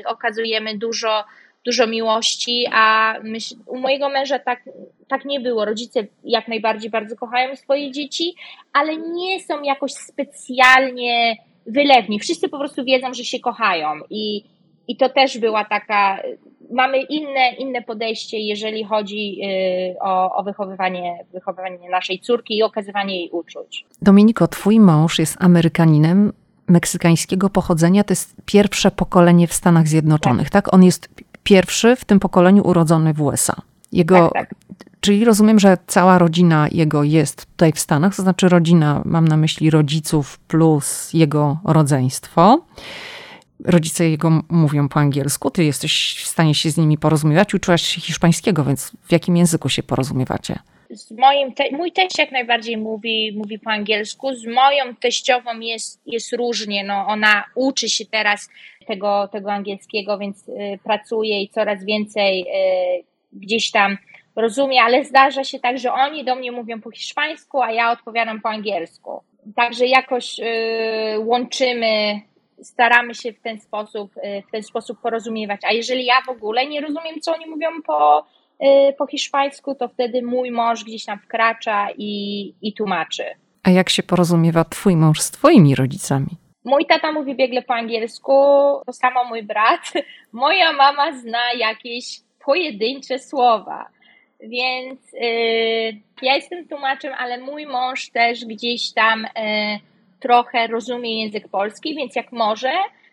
[0.00, 1.24] y, okazujemy dużo,
[1.64, 4.62] dużo miłości, a myśl, u mojego męża tak,
[5.08, 5.64] tak nie było.
[5.64, 8.34] Rodzice jak najbardziej bardzo kochają swoje dzieci,
[8.72, 12.20] ale nie są jakoś specjalnie wylewni.
[12.20, 14.44] Wszyscy po prostu wiedzą, że się kochają i,
[14.88, 16.22] i to też była taka
[16.70, 23.16] mamy inne, inne podejście, jeżeli chodzi y, o, o wychowywanie, wychowywanie naszej córki i okazywanie
[23.16, 23.84] jej uczuć.
[24.02, 26.32] Dominiko, twój mąż jest Amerykaninem
[26.68, 28.04] meksykańskiego pochodzenia.
[28.04, 30.64] To jest pierwsze pokolenie w Stanach Zjednoczonych, tak?
[30.64, 30.74] tak?
[30.74, 31.08] On jest
[31.42, 33.54] pierwszy w tym pokoleniu urodzony w USA.
[33.92, 34.54] Jego, tak, tak.
[35.00, 39.36] Czyli rozumiem, że cała rodzina jego jest tutaj w Stanach, to znaczy rodzina, mam na
[39.36, 42.60] myśli rodziców plus jego rodzeństwo
[43.64, 48.00] rodzice jego mówią po angielsku, ty jesteś w stanie się z nimi porozumiewać, uczyłaś się
[48.00, 50.58] hiszpańskiego, więc w jakim języku się porozumiewacie?
[50.90, 54.34] Z moim te, mój teść jak najbardziej mówi, mówi po angielsku.
[54.34, 56.84] Z moją teściową jest, jest różnie.
[56.84, 58.48] No, ona uczy się teraz
[58.86, 63.98] tego, tego angielskiego, więc y, pracuje i coraz więcej y, gdzieś tam
[64.36, 68.40] rozumie, ale zdarza się tak, że oni do mnie mówią po hiszpańsku, a ja odpowiadam
[68.40, 69.20] po angielsku.
[69.56, 70.44] Także jakoś y,
[71.18, 72.20] łączymy
[72.62, 75.60] staramy się w ten sposób, y, w ten sposób porozumiewać.
[75.64, 78.26] A jeżeli ja w ogóle nie rozumiem, co oni mówią po,
[78.62, 83.24] y, po hiszpańsku, to wtedy mój mąż gdzieś tam wkracza i, i tłumaczy.
[83.62, 86.28] A jak się porozumiewa twój mąż z twoimi rodzicami?
[86.64, 88.32] Mój tata mówi biegle po angielsku,
[88.86, 89.92] to samo mój brat.
[90.32, 93.88] Moja mama zna jakieś pojedyncze słowa.
[94.40, 99.78] Więc yy, ja jestem tłumaczem, ale mój mąż też gdzieś tam yy,
[100.20, 102.72] trochę rozumie język polski, więc jak może,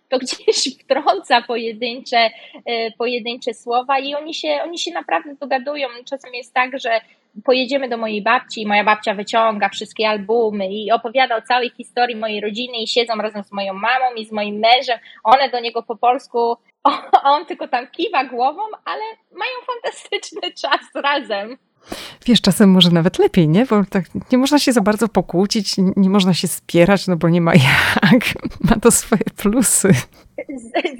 [0.10, 2.30] to gdzieś wtrąca pojedyncze,
[2.66, 5.88] e, pojedyncze słowa i oni się, oni się naprawdę dogadują.
[6.06, 7.02] Czasem jest tak, że
[7.44, 12.16] pojedziemy do mojej babci i moja babcia wyciąga wszystkie albumy i opowiada o całej historii
[12.16, 15.00] mojej rodziny i siedzą razem z moją mamą i z moim mężem.
[15.24, 16.58] One do niego po polsku,
[17.34, 21.58] on tylko tam kiwa głową, ale mają fantastyczny czas razem.
[22.26, 23.66] Wiesz, czasem może nawet lepiej, nie?
[23.66, 27.42] Bo tak nie można się za bardzo pokłócić, nie można się spierać, no bo nie
[27.42, 27.54] ma
[28.12, 28.24] jak.
[28.62, 29.90] Ma to swoje plusy.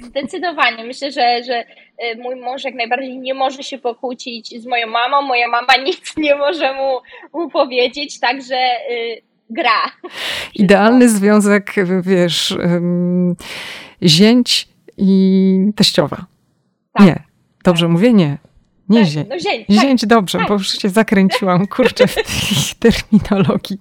[0.02, 0.84] Zdecydowanie.
[0.84, 1.64] Myślę, że, że
[1.98, 5.22] e, mój mąż jak najbardziej nie może się pokłócić z moją mamą.
[5.22, 6.98] Moja mama nic nie może mu,
[7.40, 8.56] mu powiedzieć, także
[8.90, 9.80] y, gra.
[10.54, 12.56] Idealny związek, wiesz,
[14.02, 14.68] zięć
[14.98, 16.26] i teściowa.
[16.92, 17.06] Tak.
[17.06, 17.22] Nie.
[17.64, 17.92] Dobrze tak.
[17.92, 18.12] mówię?
[18.12, 18.38] Nie.
[18.88, 19.28] Nie tak, zięć.
[19.28, 20.48] No zięć, tak, zięć dobrze, tak.
[20.48, 22.22] bo już się zakręciłam, kurczę, w tej
[22.92, 23.78] terminologii.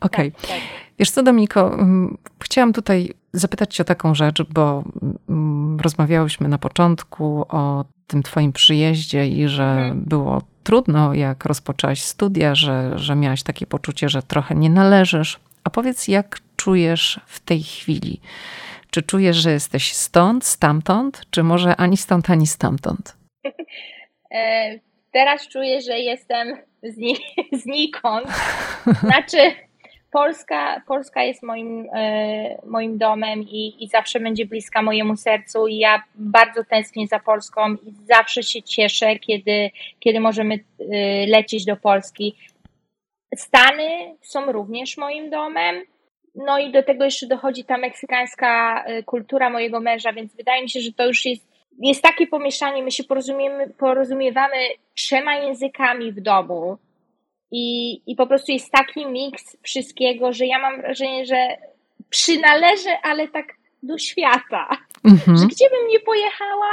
[0.00, 0.28] Okej.
[0.28, 0.30] Okay.
[0.30, 0.60] Tak, tak.
[0.98, 4.84] Wiesz co, Dominiko, mm, chciałam tutaj zapytać cię o taką rzecz, bo
[5.28, 10.04] mm, rozmawiałyśmy na początku o tym twoim przyjeździe i że mhm.
[10.04, 15.40] było trudno, jak rozpoczęłaś studia, że, że miałaś takie poczucie, że trochę nie należysz.
[15.64, 18.20] A powiedz, jak czujesz w tej chwili?
[18.90, 23.16] Czy czujesz, że jesteś stąd, stamtąd, czy może ani stąd, ani stamtąd?
[24.32, 24.78] E,
[25.12, 26.56] teraz czuję, że jestem
[27.62, 28.26] znikąd.
[29.00, 29.38] Znaczy,
[30.12, 35.66] Polska, Polska jest moim, e, moim domem i, i zawsze będzie bliska mojemu sercu.
[35.66, 41.64] I ja bardzo tęsknię za Polską i zawsze się cieszę, kiedy, kiedy możemy e, lecieć
[41.64, 42.36] do Polski.
[43.36, 45.82] Stany są również moim domem.
[46.34, 50.80] No i do tego jeszcze dochodzi ta meksykańska kultura mojego męża, więc wydaje mi się,
[50.80, 54.56] że to już jest jest takie pomieszanie, my się porozumiemy, porozumiewamy
[54.94, 56.78] trzema językami w domu
[57.50, 61.56] i, i po prostu jest taki miks wszystkiego, że ja mam wrażenie, że
[62.10, 63.46] przynależę, ale tak
[63.82, 64.68] do świata.
[65.04, 65.36] Mhm.
[65.36, 66.70] Że gdzie bym nie pojechała,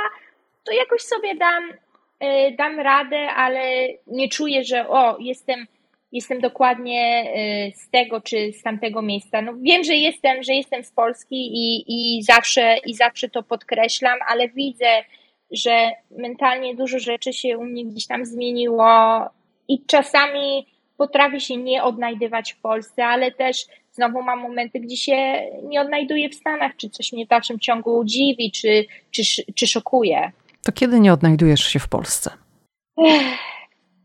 [0.64, 5.68] to jakoś sobie dam, y, dam radę, ale nie czuję, że o, jestem
[6.12, 7.34] jestem dokładnie
[7.70, 9.42] y, z tego czy z tamtego miejsca.
[9.42, 14.20] No wiem, że jestem, że jestem z Polski i, i, zawsze, i zawsze to podkreślam,
[14.28, 15.04] ale widzę,
[15.52, 19.20] że mentalnie dużo rzeczy się u mnie gdzieś tam zmieniło
[19.68, 20.68] i czasami
[20.98, 25.16] potrafię się nie odnajdywać w Polsce, ale też znowu mam momenty, gdzie się
[25.64, 29.24] nie odnajduję w Stanach, czy coś mnie w dalszym ciągu dziwi, czy, czy,
[29.56, 30.32] czy szokuje.
[30.64, 32.32] To kiedy nie odnajdujesz się w Polsce?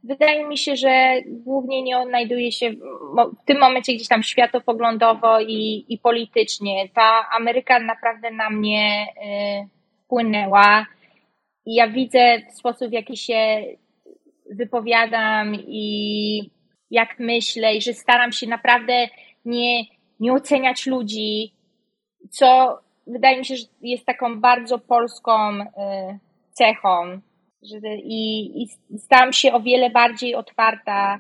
[0.05, 2.71] Wydaje mi się, że głównie nie odnajduje się
[3.43, 6.89] w tym momencie gdzieś tam światopoglądowo i, i politycznie.
[6.95, 10.87] Ta Ameryka naprawdę na mnie y, wpłynęła
[11.67, 13.63] ja widzę sposób, w jaki się
[14.51, 16.51] wypowiadam i
[16.91, 19.09] jak myślę i że staram się naprawdę
[19.45, 19.85] nie,
[20.21, 21.55] nie oceniać ludzi,
[22.31, 25.65] co wydaje mi się, że jest taką bardzo polską y,
[26.53, 27.21] cechą.
[27.65, 31.19] Że, i, I stałam się o wiele bardziej otwarta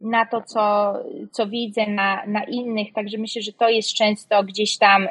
[0.00, 0.94] na to, co,
[1.32, 5.08] co widzę na, na innych, także myślę, że to jest często gdzieś tam y,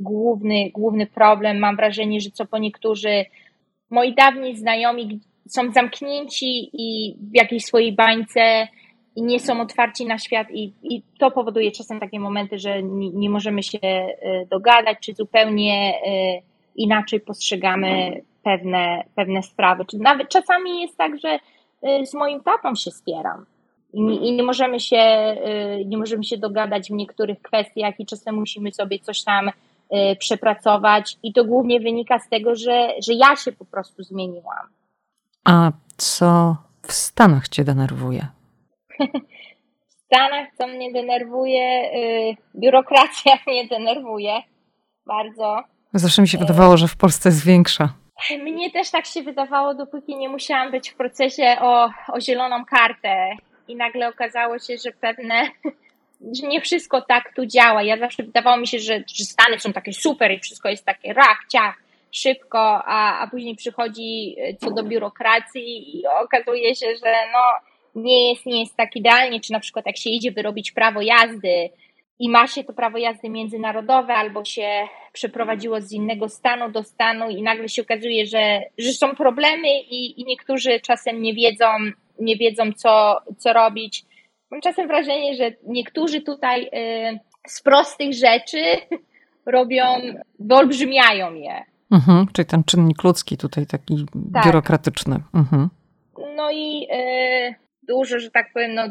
[0.00, 1.58] główny, główny problem.
[1.58, 3.24] Mam wrażenie, że co po niektórzy
[3.90, 8.68] moi dawni znajomi są zamknięci i w jakiejś swojej bańce
[9.16, 13.10] i nie są otwarci na świat i, i to powoduje czasem takie momenty, że nie,
[13.10, 16.49] nie możemy się y, dogadać, czy zupełnie y,
[16.82, 19.84] inaczej postrzegamy pewne, pewne sprawy.
[19.84, 21.38] Czy nawet czasami jest tak, że
[21.88, 23.46] y, z moim tatą się spieram
[23.92, 25.36] i nie, i nie możemy się,
[25.86, 29.50] nie możemy się dogadać w niektórych kwestiach i czasem musimy sobie coś tam
[30.18, 34.66] przepracować i to głównie wynika z tego, że, że ja się po prostu zmieniłam.
[35.44, 38.26] A co w Stanach cię denerwuje?
[39.90, 41.90] w Stanach, co mnie denerwuje,
[42.56, 44.42] biurokracja mnie denerwuje
[45.06, 45.62] bardzo.
[45.94, 47.88] Zawsze mi się wydawało, że w Polsce jest większa.
[48.42, 53.30] Mnie też tak się wydawało, dopóki nie musiałam być w procesie o, o zieloną kartę.
[53.68, 55.50] I nagle okazało się, że pewne,
[56.40, 57.82] że nie wszystko tak tu działa.
[57.82, 61.12] Ja zawsze wydawało mi się, że, że Stany są takie super i wszystko jest takie
[61.12, 67.14] rach, ciach, szybko, a, a później przychodzi y, co do biurokracji i okazuje się, że
[67.32, 67.70] no,
[68.02, 71.70] nie jest, nie jest tak idealnie, czy na przykład jak się idzie wyrobić prawo jazdy
[72.20, 74.68] i ma się to prawo jazdy międzynarodowe, albo się
[75.12, 80.20] przeprowadziło z innego stanu do stanu i nagle się okazuje, że, że są problemy i,
[80.20, 81.66] i niektórzy czasem nie wiedzą,
[82.20, 84.04] nie wiedzą co, co robić.
[84.50, 88.62] Mam czasem wrażenie, że niektórzy tutaj y, z prostych rzeczy
[89.46, 89.84] robią,
[90.38, 91.64] wyolbrzymiają je.
[91.90, 94.44] Mhm, czyli ten czynnik ludzki tutaj taki tak.
[94.44, 95.16] biurokratyczny.
[95.34, 95.68] Mhm.
[96.36, 98.82] No i y, dużo, że tak powiem, no,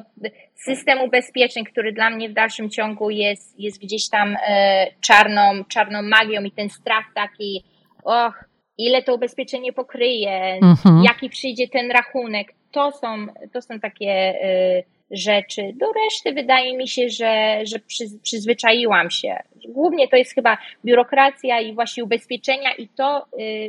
[0.55, 6.01] system ubezpieczeń, który dla mnie w dalszym ciągu jest, jest gdzieś tam e, czarną, czarną
[6.01, 7.63] magią i ten strach taki,
[8.03, 8.33] och,
[8.77, 11.03] ile to ubezpieczenie pokryje, mhm.
[11.03, 15.61] jaki przyjdzie ten rachunek, to są, to są takie e, rzeczy.
[15.75, 17.79] Do reszty wydaje mi się, że, że
[18.23, 19.35] przyzwyczaiłam się.
[19.69, 23.23] Głównie to jest chyba biurokracja i właśnie ubezpieczenia i to, e,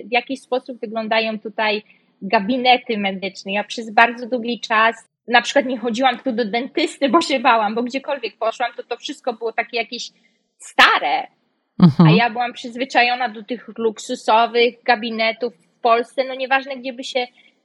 [0.04, 1.82] w jaki sposób wyglądają tutaj
[2.22, 3.52] gabinety medyczne.
[3.52, 7.74] Ja przez bardzo długi czas na przykład nie chodziłam tu do dentysty, bo się bałam,
[7.74, 10.10] bo gdziekolwiek poszłam, to to wszystko było takie jakieś
[10.58, 11.26] stare.
[11.82, 12.08] Mhm.
[12.08, 16.24] A ja byłam przyzwyczajona do tych luksusowych gabinetów w Polsce.
[16.24, 17.20] No nieważne, gdzie by się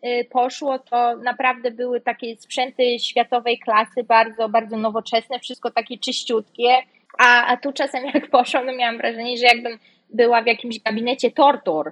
[0.06, 6.76] y, poszło, to naprawdę były takie sprzęty światowej klasy, bardzo, bardzo nowoczesne, wszystko takie czyściutkie.
[7.18, 11.32] A, a tu czasem jak poszłam, no miałam wrażenie, że jakbym była w jakimś gabinecie
[11.32, 11.92] tortur.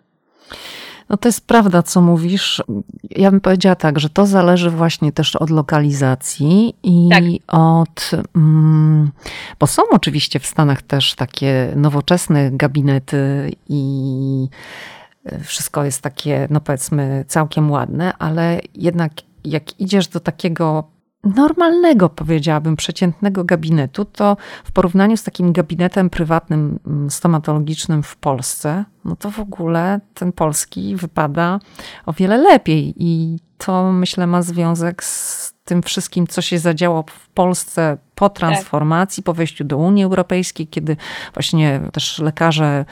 [1.10, 2.63] No to jest prawda, co mówisz.
[3.10, 7.24] Ja bym powiedziała tak, że to zależy właśnie też od lokalizacji i tak.
[7.48, 8.12] od.
[8.36, 9.12] Mm,
[9.60, 14.48] bo są oczywiście w Stanach też takie nowoczesne gabinety i
[15.44, 19.12] wszystko jest takie, no powiedzmy, całkiem ładne, ale jednak
[19.44, 20.84] jak idziesz do takiego
[21.24, 28.86] normalnego, powiedziałabym, przeciętnego gabinetu, to w porównaniu z takim gabinetem prywatnym, mm, stomatologicznym w Polsce,
[29.06, 31.60] no to w ogóle ten polski wypada
[32.06, 32.94] o wiele lepiej.
[32.98, 38.38] I to myślę ma związek z tym wszystkim, co się zadziało w Polsce po tak.
[38.38, 40.98] transformacji, po wejściu do Unii Europejskiej, kiedy
[41.34, 42.86] właśnie też lekarze,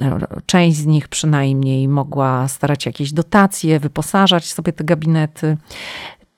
[0.00, 5.56] e, część z nich przynajmniej mogła starać jakieś dotacje, wyposażać sobie te gabinety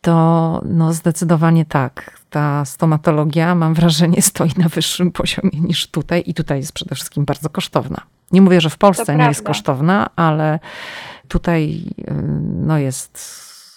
[0.01, 2.19] to no zdecydowanie tak.
[2.31, 7.25] Ta stomatologia, mam wrażenie, stoi na wyższym poziomie niż tutaj i tutaj jest przede wszystkim
[7.25, 8.03] bardzo kosztowna.
[8.33, 10.59] Nie mówię, że w Polsce nie jest kosztowna, ale
[11.29, 11.81] tutaj
[12.67, 13.19] no jest,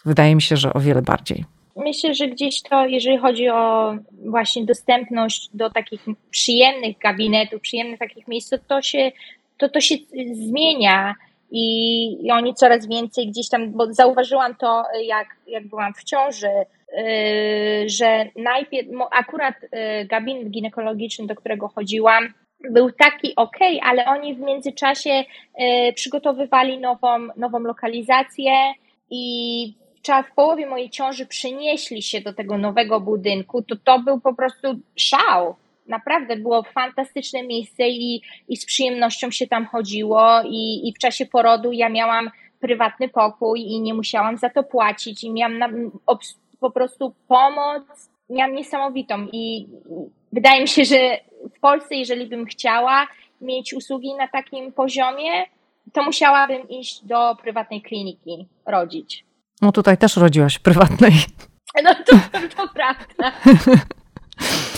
[0.05, 1.45] wydaje mi się, że o wiele bardziej.
[1.75, 3.93] Myślę, że gdzieś to, jeżeli chodzi o
[4.25, 9.12] właśnie dostępność do takich przyjemnych gabinetów, przyjemnych takich miejsc, to to się,
[9.57, 9.95] to, to się
[10.34, 11.15] zmienia
[11.51, 16.47] i, i oni coraz więcej gdzieś tam, bo zauważyłam to, jak, jak byłam w ciąży,
[16.47, 22.33] yy, że najpierw, akurat yy, gabinet ginekologiczny, do którego chodziłam,
[22.69, 28.54] był taki ok, ale oni w międzyczasie yy, przygotowywali nową, nową lokalizację
[29.10, 29.73] i
[30.31, 34.67] w połowie mojej ciąży przenieśli się do tego nowego budynku, to to był po prostu
[34.95, 35.56] szał
[35.92, 41.25] naprawdę było fantastyczne miejsce i, i z przyjemnością się tam chodziło i, i w czasie
[41.25, 42.29] porodu ja miałam
[42.60, 45.69] prywatny pokój i nie musiałam za to płacić i miałam na,
[46.60, 47.83] po prostu pomoc,
[48.29, 49.67] miałam niesamowitą i
[50.31, 51.17] wydaje mi się, że
[51.56, 53.08] w Polsce, jeżeli bym chciała
[53.42, 55.46] mieć usługi na takim poziomie,
[55.94, 59.25] to musiałabym iść do prywatnej kliniki rodzić.
[59.62, 61.13] No tutaj też rodziłaś w prywatnej.
[61.83, 62.15] No to,
[62.56, 63.31] to prawda.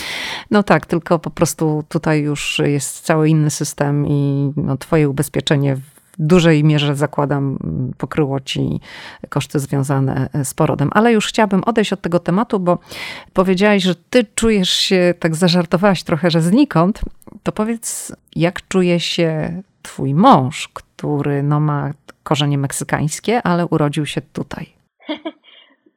[0.50, 5.76] No tak, tylko po prostu tutaj już jest cały inny system i no, twoje ubezpieczenie
[6.18, 7.58] dużej mierze zakładam
[7.98, 8.80] pokryło ci
[9.28, 10.90] koszty związane z porodem.
[10.92, 12.78] Ale już chciałabym odejść od tego tematu, bo
[13.32, 17.00] powiedziałaś, że ty czujesz się, tak zażartowałaś trochę, że znikąd.
[17.42, 21.90] To powiedz, jak czuje się twój mąż, który no, ma
[22.22, 24.66] korzenie meksykańskie, ale urodził się tutaj?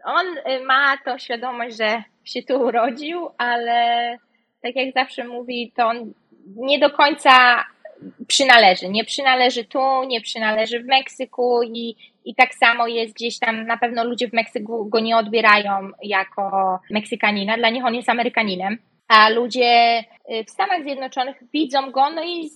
[0.04, 4.18] On y, ma tą świadomość, że się tu urodził, ale
[4.68, 6.14] tak jak zawsze mówi, to on
[6.56, 7.66] nie do końca
[8.28, 8.90] przynależy.
[8.90, 11.96] Nie przynależy tu, nie przynależy w Meksyku i,
[12.26, 16.80] i tak samo jest gdzieś tam, na pewno ludzie w Meksyku go nie odbierają jako
[16.90, 22.24] Meksykanina, dla nich on jest Amerykaninem, a ludzie y, w Stanach Zjednoczonych widzą go, no
[22.24, 22.50] i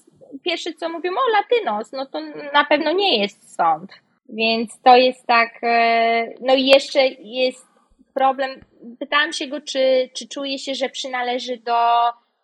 [0.43, 2.19] pierwsze co mówią, o Latynos, no to
[2.53, 3.91] na pewno nie jest stąd.
[4.29, 7.70] Więc to jest tak, e, no i jeszcze jest
[8.13, 8.59] problem,
[8.99, 11.77] pytałam się go, czy, czy czuje się, że przynależy do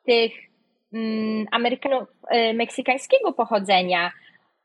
[0.06, 0.32] tych
[0.94, 4.12] mm, Amerykanów e, meksykańskiego pochodzenia.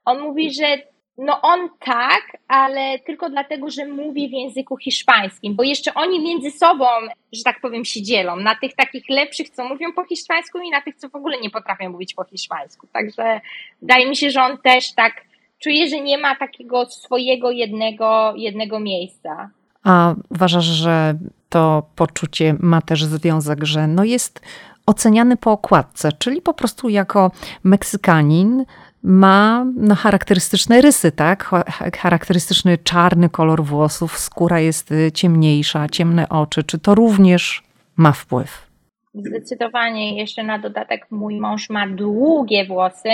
[0.04, 0.78] On mówi, że
[1.18, 6.50] no on tak, ale tylko dlatego, że mówi w języku hiszpańskim, bo jeszcze oni między
[6.50, 6.86] sobą,
[7.32, 10.82] że tak powiem, się dzielą na tych takich lepszych, co mówią po hiszpańsku i na
[10.82, 12.86] tych, co w ogóle nie potrafią mówić po hiszpańsku.
[12.92, 13.40] Także
[13.82, 15.24] wydaje mi się, że on też tak
[15.58, 19.50] czuje, że nie ma takiego swojego jednego, jednego miejsca.
[19.84, 21.14] A uważasz, że
[21.48, 24.40] to poczucie ma też związek, że no jest
[24.86, 27.30] oceniany po okładce, czyli po prostu jako
[27.64, 28.64] Meksykanin
[29.02, 31.50] ma no, charakterystyczne rysy, tak?
[31.98, 36.64] Charakterystyczny czarny kolor włosów, skóra jest y, ciemniejsza, ciemne oczy.
[36.64, 37.62] Czy to również
[37.96, 38.66] ma wpływ?
[39.14, 40.18] Zdecydowanie.
[40.18, 43.10] Jeszcze na dodatek mój mąż ma długie włosy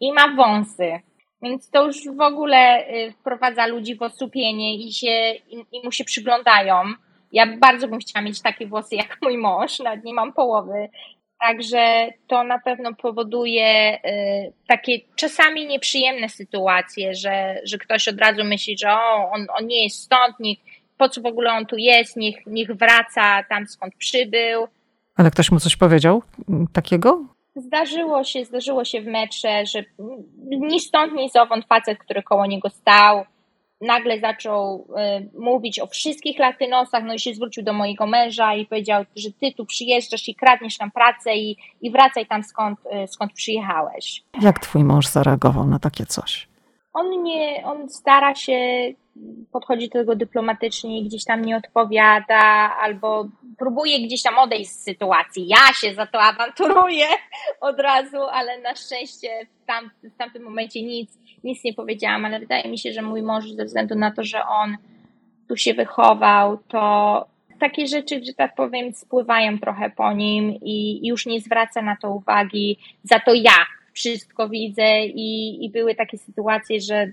[0.00, 1.00] i ma wąsy.
[1.42, 5.92] Więc to już w ogóle y, wprowadza ludzi w osłupienie i, się, i, i mu
[5.92, 6.74] się przyglądają.
[7.32, 10.88] Ja bardzo bym chciała mieć takie włosy jak mój mąż, nawet nie mam połowy.
[11.40, 18.44] Także to na pewno powoduje y, takie czasami nieprzyjemne sytuacje, że, że ktoś od razu
[18.44, 20.58] myśli, że o, on, on nie jest stąd, niech,
[20.98, 24.66] po co w ogóle on tu jest, niech, niech wraca tam skąd przybył.
[25.16, 26.22] Ale ktoś mu coś powiedział
[26.72, 27.24] takiego?
[27.60, 29.84] Zdarzyło się, zdarzyło się w metrze, że
[30.48, 33.24] ni stąd, ni zowąd facet, który koło niego stał,
[33.80, 34.86] nagle zaczął
[35.18, 39.28] y, mówić o wszystkich latynosach, no i się zwrócił do mojego męża i powiedział, że
[39.40, 44.22] ty tu przyjeżdżasz i kradniesz nam pracę i, i wracaj tam skąd, y, skąd przyjechałeś.
[44.42, 46.48] Jak twój mąż zareagował na takie coś?
[46.92, 48.58] On nie, on stara się
[49.52, 53.28] podchodzi do tego dyplomatycznie i gdzieś tam nie odpowiada, albo
[53.60, 55.48] próbuje gdzieś tam odejść z sytuacji.
[55.48, 57.06] Ja się za to awanturuję
[57.70, 59.28] od razu, ale na szczęście
[59.62, 63.22] w, tam, w tamtym momencie nic, nic nie powiedziałam, ale wydaje mi się, że mój
[63.22, 64.76] mąż ze względu na to, że on
[65.48, 67.26] tu się wychował, to
[67.60, 72.10] takie rzeczy, że tak powiem, spływają trochę po nim i już nie zwraca na to
[72.10, 72.78] uwagi.
[73.04, 77.12] Za to ja wszystko widzę i, i były takie sytuacje, że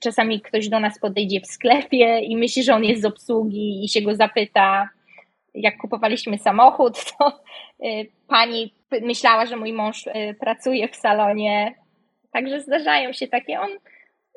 [0.00, 3.88] czasami ktoś do nas podejdzie w sklepie i myśli, że on jest z obsługi i
[3.88, 4.88] się go zapyta,
[5.54, 7.40] jak kupowaliśmy samochód, to
[7.84, 11.74] y, pani myślała, że mój mąż y, pracuje w salonie.
[12.32, 13.60] Także zdarzają się takie.
[13.60, 13.70] On,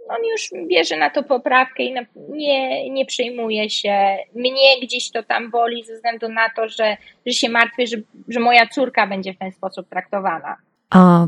[0.09, 1.95] on już bierze na to poprawkę i
[2.30, 4.18] nie, nie przejmuje się.
[4.36, 7.97] Mnie gdzieś to tam boli ze względu na to, że, że się martwię, że,
[8.28, 10.57] że moja córka będzie w ten sposób traktowana.
[10.89, 11.28] A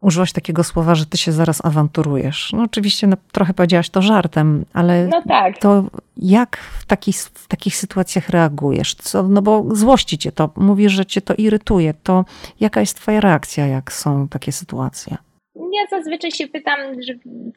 [0.00, 2.52] użyłaś takiego słowa, że ty się zaraz awanturujesz.
[2.52, 5.58] No oczywiście no, trochę powiedziałaś to żartem, ale no tak.
[5.58, 5.84] to
[6.16, 8.94] jak w, taki, w takich sytuacjach reagujesz?
[8.94, 11.94] Co, no bo złości cię to, mówisz, że cię to irytuje.
[12.02, 12.24] To
[12.60, 15.16] jaka jest twoja reakcja, jak są takie sytuacje?
[15.56, 17.14] Ja zazwyczaj się pytam, że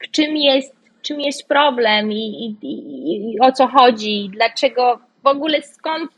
[0.08, 5.28] w czym jest, czym jest problem i, i, i, i o co chodzi, dlaczego w
[5.28, 6.12] ogóle skąd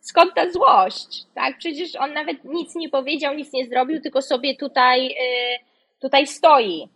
[0.00, 1.58] skąd ta złość, tak?
[1.58, 5.69] Przecież on nawet nic nie powiedział, nic nie zrobił, tylko sobie tutaj y,
[6.00, 6.88] tutaj stoi.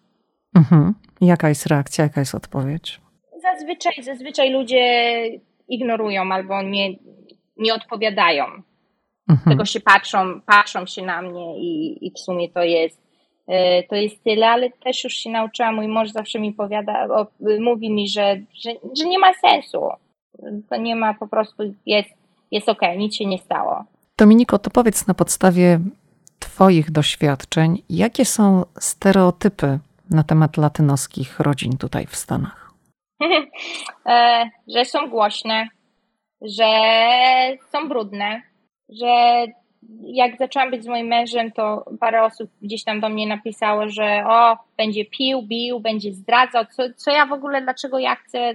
[0.56, 0.94] Mhm.
[1.20, 3.00] Jaka jest reakcja, jaka jest odpowiedź?
[3.42, 5.20] Zazwyczaj, zazwyczaj ludzie
[5.68, 6.94] ignorują albo nie,
[7.56, 8.44] nie odpowiadają.
[9.28, 9.50] Mhm.
[9.50, 13.02] Tego się patrzą, patrzą się na mnie i, i w sumie to jest,
[13.46, 17.06] e, to jest tyle, ale też już się nauczyłam, mój mąż zawsze mi powiada,
[17.60, 19.80] mówi mi, że, że, że nie ma sensu.
[20.70, 22.10] To nie ma po prostu, jest,
[22.50, 23.84] jest okej, okay, nic się nie stało.
[24.18, 25.80] Dominiko, to powiedz na podstawie
[26.44, 29.78] Twoich doświadczeń, jakie są stereotypy
[30.10, 32.70] na temat latynoskich rodzin tutaj w Stanach?
[34.06, 35.68] E, że są głośne,
[36.42, 36.64] że
[37.72, 38.42] są brudne,
[38.88, 39.44] że
[40.02, 44.24] jak zaczęłam być z moim mężem, to parę osób gdzieś tam do mnie napisało, że
[44.26, 48.54] o, będzie pił, bił, będzie zdradzał, co, co ja w ogóle, dlaczego ja chcę,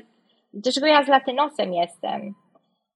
[0.53, 2.33] dlaczego ja z latynosem jestem.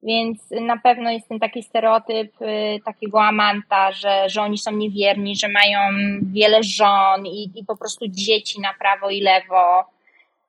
[0.05, 5.35] Więc na pewno jest ten taki stereotyp y, takiego amanta, że, że oni są niewierni,
[5.35, 5.79] że mają
[6.21, 9.85] wiele żon i, i po prostu dzieci na prawo i lewo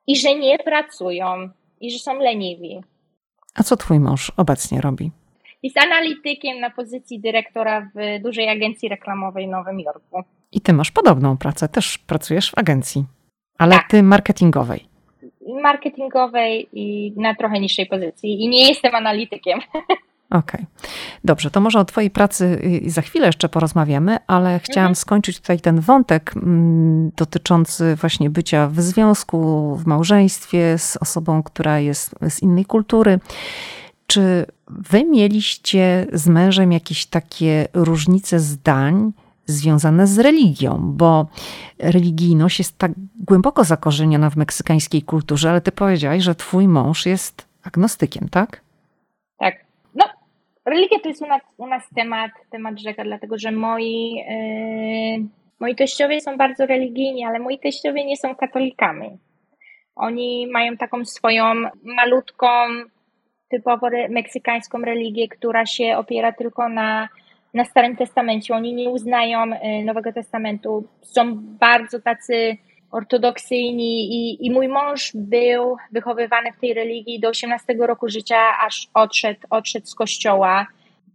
[0.07, 1.49] i że nie pracują
[1.81, 2.81] i że są leniwi.
[3.55, 5.11] A co twój mąż obecnie robi?
[5.63, 10.23] Jest analitykiem na pozycji dyrektora w dużej agencji reklamowej w Nowym Jorku.
[10.51, 13.05] I ty masz podobną pracę, też pracujesz w agencji,
[13.57, 13.87] ale Tak.
[13.89, 14.94] ty marketingowej.
[15.65, 18.43] Marketingowej i na trochę niższej pozycji.
[18.43, 19.59] I nie jestem analitykiem.
[20.29, 20.65] Okej.
[21.23, 24.95] Dobrze, to może o Twojej pracy y, za chwilę jeszcze porozmawiamy, ale chciałam Mhm.
[24.95, 29.39] skończyć tutaj ten wątek mm, dotyczący właśnie bycia w związku,
[29.75, 33.19] w małżeństwie z osobą, która jest z innej kultury.
[34.07, 39.11] Czy Wy mieliście z mężem jakieś takie różnice zdań
[39.45, 40.79] związane z religią?
[40.81, 41.27] Bo
[41.79, 47.47] religijność jest tak głęboko zakorzeniona w meksykańskiej kulturze, ale Ty powiedziałaś, że Twój mąż jest
[47.63, 48.61] agnostykiem, tak?
[49.37, 49.55] Tak.
[49.95, 50.05] No,
[50.65, 55.27] religia to jest u nas, u nas temat, temat rzeka, dlatego że moi, yy,
[55.59, 59.17] moi teściowie są bardzo religijni, ale moi teściowie nie są katolikami.
[59.95, 61.43] Oni mają taką swoją
[61.83, 62.47] malutką,
[63.49, 67.09] typowo meksykańską religię, która się opiera tylko na,
[67.55, 68.53] na Starym Testamencie.
[68.53, 70.87] Oni nie uznają y, Nowego Testamentu.
[71.01, 72.57] Są bardzo tacy
[72.91, 78.87] ortodoksyjni i, i mój mąż był wychowywany w tej religii do 18 roku życia, aż
[78.93, 80.67] odszedł, odszedł z kościoła.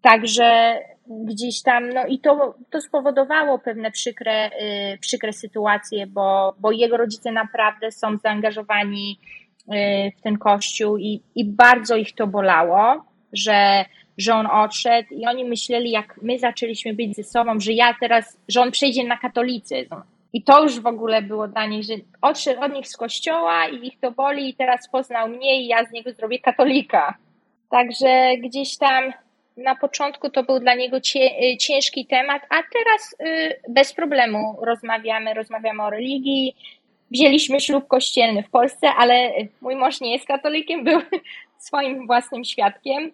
[0.03, 6.73] Także gdzieś tam, no i to, to spowodowało pewne przykre, y, przykre sytuacje, bo, bo
[6.73, 9.19] jego rodzice naprawdę są zaangażowani
[9.61, 13.85] y, w ten kościół i, i bardzo ich to bolało, że,
[14.21, 18.39] że on odszedł i oni myśleli, jak my zaczęliśmy być ze sobą, że ja teraz,
[18.49, 19.95] że on przejdzie na katolicyzm.
[20.33, 23.87] I to już w ogóle było dla nich, że odszedł od nich z kościoła i
[23.87, 27.15] ich to boli i teraz poznał mnie i ja z niego zrobię katolika.
[27.71, 29.13] Także gdzieś tam
[29.57, 35.35] na początku to był dla niego cie, ciężki temat, a teraz y, bez problemu rozmawiamy,
[35.35, 36.57] rozmawiamy o religii.
[37.11, 41.01] Wzięliśmy ślub kościelny w Polsce, ale mój mąż nie jest katolikiem, był
[41.59, 43.13] swoim własnym świadkiem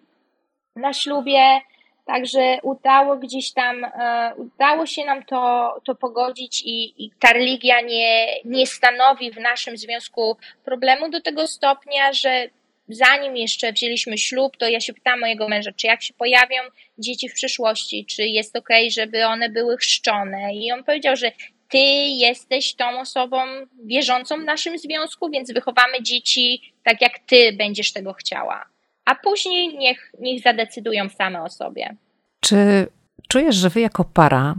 [0.77, 1.59] na ślubie.
[2.05, 7.81] Także udało gdzieś tam, e, udało się nam to, to pogodzić i, i ta religia
[7.81, 12.49] nie, nie stanowi w naszym związku problemu do tego stopnia, że
[12.89, 16.61] zanim jeszcze wzięliśmy ślub, to ja się pytałam mojego męża, czy jak się pojawią
[16.97, 20.55] dzieci w przyszłości, czy jest ok, żeby one były chrzczone.
[20.55, 21.31] I on powiedział, że
[21.69, 21.77] ty
[22.17, 23.37] jesteś tą osobą
[23.85, 28.76] wierzącą w naszym związku, więc wychowamy dzieci tak, jak ty będziesz tego chciała
[29.07, 31.95] a później niech, niech zadecydują same o sobie.
[32.39, 32.87] Czy
[33.27, 34.55] czujesz, że wy jako para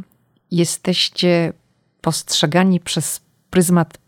[0.51, 1.53] jesteście
[2.01, 3.21] postrzegani przez
[3.51, 3.99] pryzmat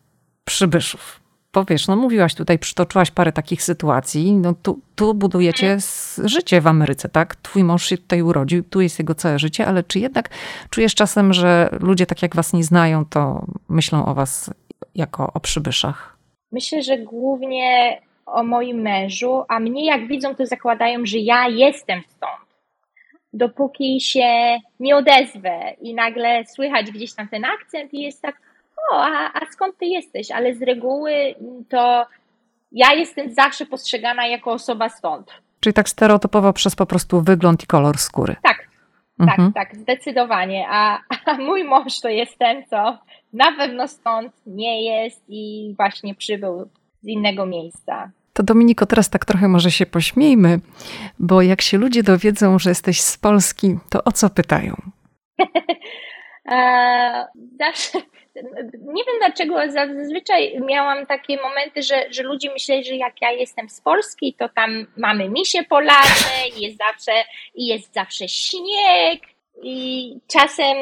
[0.44, 1.20] przybyszów?
[1.52, 5.78] Powiesz, no mówiłaś tutaj, przytoczyłaś parę takich sytuacji, no tu, tu budujecie
[6.24, 7.36] życie w Ameryce, tak?
[7.36, 10.28] Twój mąż się tutaj urodził, tu jest jego całe życie, ale czy jednak
[10.70, 14.50] czujesz czasem, że ludzie tak jak was nie znają, to myślą o was
[14.94, 16.16] jako o przybyszach?
[16.52, 22.02] Myślę, że głównie o moim mężu, a mnie jak widzą, to zakładają, że ja jestem
[22.08, 22.50] stąd.
[23.32, 28.36] Dopóki się nie odezwę i nagle słychać gdzieś tam ten akcent i jest tak,
[28.92, 30.30] o, a, a skąd ty jesteś?
[30.30, 31.34] Ale z reguły
[31.68, 32.06] to
[32.72, 35.30] ja jestem zawsze postrzegana jako osoba stąd.
[35.60, 38.36] Czyli tak stereotypowo przez po prostu wygląd i kolor skóry.
[38.42, 38.70] Tak,
[39.20, 39.52] Mhm.
[39.52, 40.66] tak, tak, zdecydowanie.
[40.70, 42.98] A, a mój mąż to jest ten, co
[43.32, 46.68] na pewno stąd nie jest i właśnie przybył
[47.02, 48.10] z innego miejsca.
[48.32, 50.60] To Dominiko, teraz tak trochę może się pośmiejmy,
[51.18, 54.76] bo jak się ludzie dowiedzą, że jesteś z Polski, to o co pytają?
[56.44, 57.24] Eee,
[57.60, 57.98] zawsze,
[58.72, 63.68] nie wiem dlaczego, zazwyczaj miałam takie momenty, że, że ludzie myśleli, że jak ja jestem
[63.68, 67.12] z Polski, to tam mamy misie polarne jest zawsze,
[67.54, 69.20] i jest zawsze śnieg
[69.62, 70.76] i czasem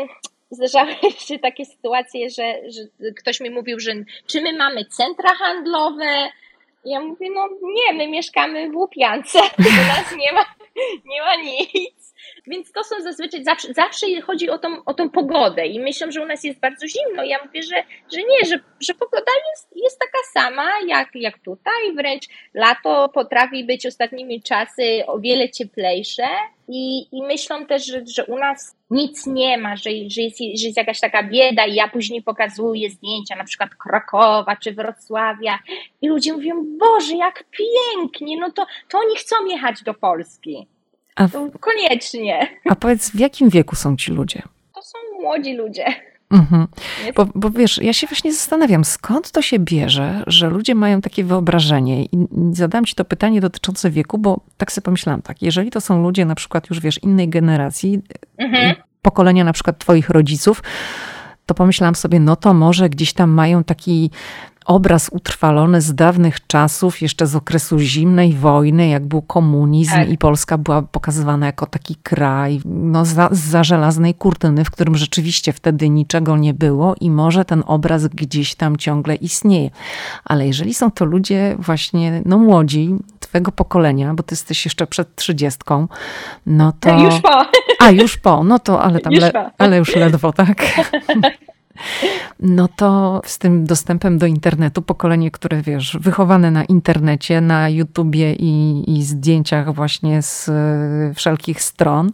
[0.51, 0.95] zdarzały
[1.29, 3.93] się takie sytuacje, że, że ktoś mi mówił, że
[4.27, 6.31] czy my mamy centra handlowe,
[6.85, 10.45] ja mówię, no nie, my mieszkamy w Łupiance, u nas nie ma,
[11.05, 12.08] nie ma nic.
[12.47, 16.23] Więc to są zazwyczaj, zawsze, zawsze chodzi o tą, o tą pogodę i myślą, że
[16.23, 17.25] u nas jest bardzo zimno.
[17.25, 17.77] Ja mówię, że,
[18.13, 22.25] że nie, że, że pogoda jest, jest taka sama jak, jak tutaj, wręcz
[22.55, 26.27] lato potrafi być ostatnimi czasy o wiele cieplejsze
[26.69, 30.67] i, i myślą też, że, że u nas nic nie ma, że, że, jest, że
[30.67, 35.59] jest jakaś taka bieda i ja później pokazuję zdjęcia na przykład Krakowa czy Wrocławia
[36.03, 40.67] i ludzie mówią, Boże, jak pięknie, no to, to oni chcą jechać do Polski.
[41.19, 42.49] A, w, koniecznie.
[42.71, 44.43] a powiedz, w jakim wieku są ci ludzie?
[44.75, 45.85] To są młodzi ludzie.
[46.31, 46.67] Mhm.
[47.15, 51.25] Bo, bo, wiesz, ja się właśnie zastanawiam, skąd to się bierze, że ludzie mają takie
[51.25, 52.05] wyobrażenie.
[52.05, 56.03] I zadam ci to pytanie dotyczące wieku, bo tak sobie pomyślałam, tak, jeżeli to są
[56.03, 58.01] ludzie na przykład już, wiesz, innej generacji,
[58.39, 58.75] mhm.
[59.03, 60.63] pokolenia na przykład twoich rodziców,
[61.47, 64.11] to pomyślałam sobie, no to może gdzieś tam mają taki
[64.69, 70.11] obraz utrwalony z dawnych czasów, jeszcze z okresu zimnej wojny, jak był komunizm tak.
[70.11, 75.53] i Polska była pokazywana jako taki kraj no, za, za żelaznej kurtyny, w którym rzeczywiście
[75.53, 79.71] wtedy niczego nie było i może ten obraz gdzieś tam ciągle istnieje.
[80.25, 85.17] Ale jeżeli są to ludzie właśnie no, młodzi, twojego pokolenia, bo ty jesteś jeszcze przed
[85.17, 85.89] trzydziestką,
[86.47, 86.99] no to...
[86.99, 87.45] Już po.
[87.81, 89.51] A, już po, no to ale tam, już le...
[89.59, 90.65] ale już ledwo, tak?
[92.41, 98.35] no to z tym dostępem do internetu, pokolenie, które wiesz, wychowane na internecie, na YouTubie
[98.35, 102.11] i, i zdjęciach właśnie z e, wszelkich stron,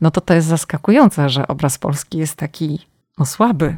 [0.00, 2.78] no to to jest zaskakujące, że obraz Polski jest taki
[3.18, 3.76] no, słaby.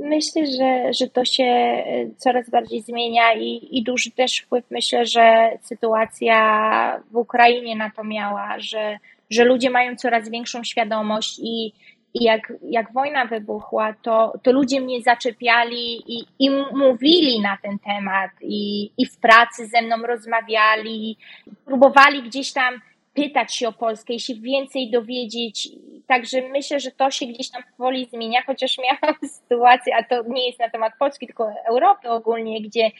[0.00, 1.84] Myślę, że, że to się e,
[2.16, 8.04] coraz bardziej zmienia i, i duży też wpływ myślę, że sytuacja w Ukrainie na to
[8.04, 8.98] miała, że,
[9.30, 11.72] że ludzie mają coraz większą świadomość i
[12.14, 17.78] i jak, jak wojna wybuchła, to, to ludzie mnie zaczepiali i, i mówili na ten
[17.78, 21.16] temat, i, i w pracy ze mną rozmawiali,
[21.64, 22.80] próbowali gdzieś tam
[23.14, 25.68] pytać się o Polskę i się więcej dowiedzieć.
[26.06, 30.46] Także myślę, że to się gdzieś tam powoli zmienia, chociaż miałam sytuację, a to nie
[30.46, 32.90] jest na temat Polski, tylko Europy ogólnie, gdzie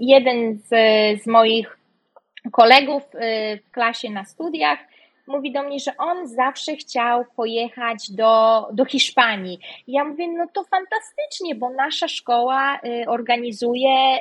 [0.00, 0.68] jeden z,
[1.22, 1.78] z moich
[2.52, 4.78] kolegów y, w klasie na studiach
[5.26, 9.58] mówi do mnie, że on zawsze chciał pojechać do, do Hiszpanii.
[9.86, 14.18] ja mówię, no to fantastycznie, bo nasza szkoła y, organizuje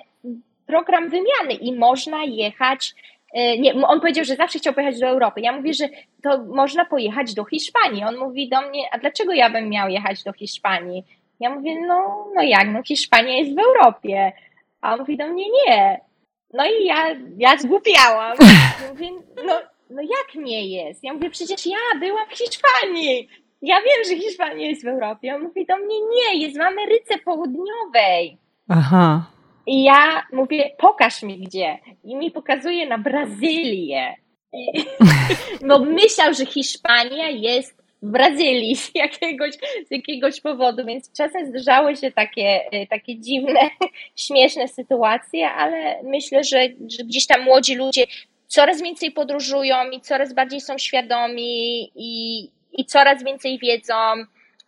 [0.65, 2.95] program wymiany i można jechać.
[3.37, 5.41] Y, nie, on powiedział, że zawsze chciał pojechać do Europy.
[5.41, 5.89] Ja mówię, że
[6.23, 8.03] to można pojechać do Hiszpanii.
[8.03, 11.03] On mówi do mnie, a dlaczego ja bym miał jechać do Hiszpanii?
[11.39, 14.31] Ja mówię, no, no jak, no Hiszpania jest w Europie.
[14.81, 16.01] A on mówi do mnie, nie.
[16.53, 18.37] No i ja, ja zgłupiałam.
[18.89, 19.09] Mówię,
[19.45, 19.53] no
[19.89, 21.03] no jak nie jest?
[21.03, 23.27] Ja mówię, przecież ja byłam w Hiszpanii.
[23.61, 25.35] Ja wiem, że Hiszpania jest w Europie.
[25.35, 28.37] On mówi do mnie, nie, jest w Ameryce Południowej.
[28.69, 29.25] Aha.
[29.67, 31.79] I ja mówię, pokaż mi gdzie.
[32.03, 34.15] I mi pokazuje na Brazylię.
[35.61, 39.55] No myślał, że Hiszpania jest w Brazylii z jakiegoś,
[39.87, 43.59] z jakiegoś powodu, więc czasem zdarzały się takie, e, takie dziwne,
[44.25, 46.59] śmieszne sytuacje, ale myślę, że,
[46.97, 48.05] że gdzieś tam młodzi ludzie
[48.49, 52.43] coraz więcej podróżują i coraz bardziej są świadomi i,
[52.73, 53.93] i coraz więcej wiedzą.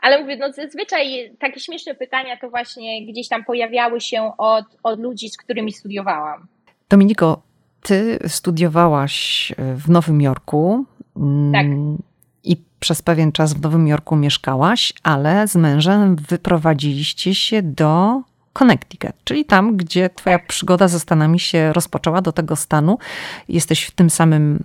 [0.02, 5.00] Ale mówię, no zazwyczaj takie śmieszne pytania to właśnie gdzieś tam pojawiały się od, od
[5.00, 6.48] ludzi, z którymi studiowałam.
[6.90, 7.42] Dominiko,
[7.84, 10.86] ty studiowałaś w Nowym Jorku.
[11.18, 11.66] Mm, tak.
[12.44, 18.22] I przez pewien czas w Nowym Jorku mieszkałaś, ale z mężem wyprowadziliście się do
[18.54, 22.98] Connecticut, czyli tam, gdzie Twoja przygoda ze Stanami się rozpoczęła do tego stanu.
[23.50, 24.64] Jesteś w tym samym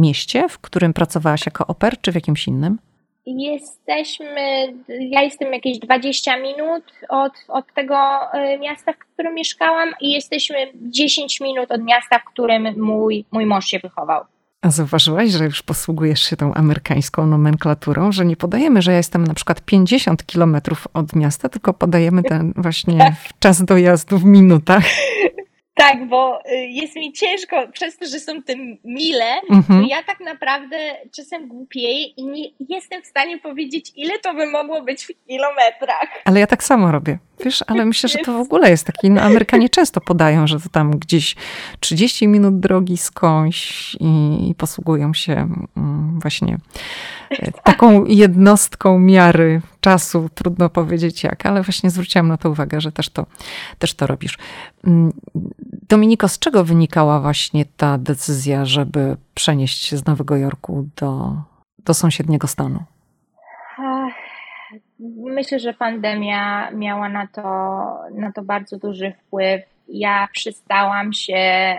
[0.00, 2.78] mieście, w którym pracowałaś jako oper, czy w jakimś innym?
[3.26, 4.30] Jesteśmy,
[4.88, 7.96] ja jestem jakieś 20 minut od, od tego
[8.32, 13.46] e, miasta, w którym mieszkałam, i jesteśmy 10 minut od miasta, w którym mój, mój
[13.46, 14.24] mąż się wychował.
[14.62, 19.24] A zauważyłaś, że już posługujesz się tą amerykańską nomenklaturą, że nie podajemy, że ja jestem
[19.24, 24.84] na przykład 50 kilometrów od miasta, tylko podajemy ten właśnie czas dojazdu w minutach.
[25.78, 28.54] Tak, bo y, jest mi ciężko, przez to, że są te
[28.84, 29.82] mile, mhm.
[29.82, 30.76] to ja tak naprawdę
[31.16, 36.08] czasem głupieję i nie jestem w stanie powiedzieć, ile to by mogło być w kilometrach.
[36.24, 37.18] Ale ja tak samo robię.
[37.44, 40.68] Wiesz, ale myślę, że to w ogóle jest taki, no Amerykanie często podają, że to
[40.68, 41.36] tam gdzieś
[41.80, 45.32] 30 minut drogi skądś i, i posługują się
[45.76, 46.58] mm, właśnie
[47.30, 52.92] e, taką jednostką miary czasu, trudno powiedzieć jak, ale właśnie zwróciłam na to uwagę, że
[52.92, 53.26] też to,
[53.78, 54.38] też to robisz.
[55.88, 61.32] Dominiko, z czego wynikała właśnie ta decyzja, żeby przenieść się z Nowego Jorku do,
[61.78, 62.84] do sąsiedniego stanu?
[65.24, 67.42] Myślę, że pandemia miała na to,
[68.14, 69.62] na to bardzo duży wpływ.
[69.88, 71.76] Ja przestałam się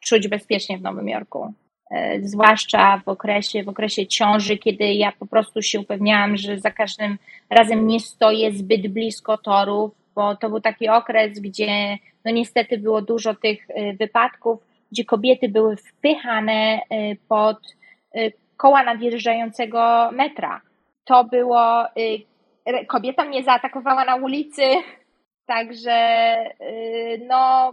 [0.00, 1.54] czuć bezpiecznie w Nowym Jorku.
[1.90, 6.70] E, zwłaszcza w okresie, w okresie ciąży, kiedy ja po prostu się upewniałam, że za
[6.70, 7.18] każdym
[7.50, 13.02] razem nie stoję zbyt blisko torów, bo to był taki okres, gdzie no niestety było
[13.02, 14.60] dużo tych e, wypadków,
[14.92, 17.58] gdzie kobiety były wpychane e, pod
[18.56, 20.60] koła nadjeżdżającego metra.
[21.04, 21.84] To było
[22.88, 24.62] kobieta mnie zaatakowała na ulicy,
[25.46, 27.72] także y, no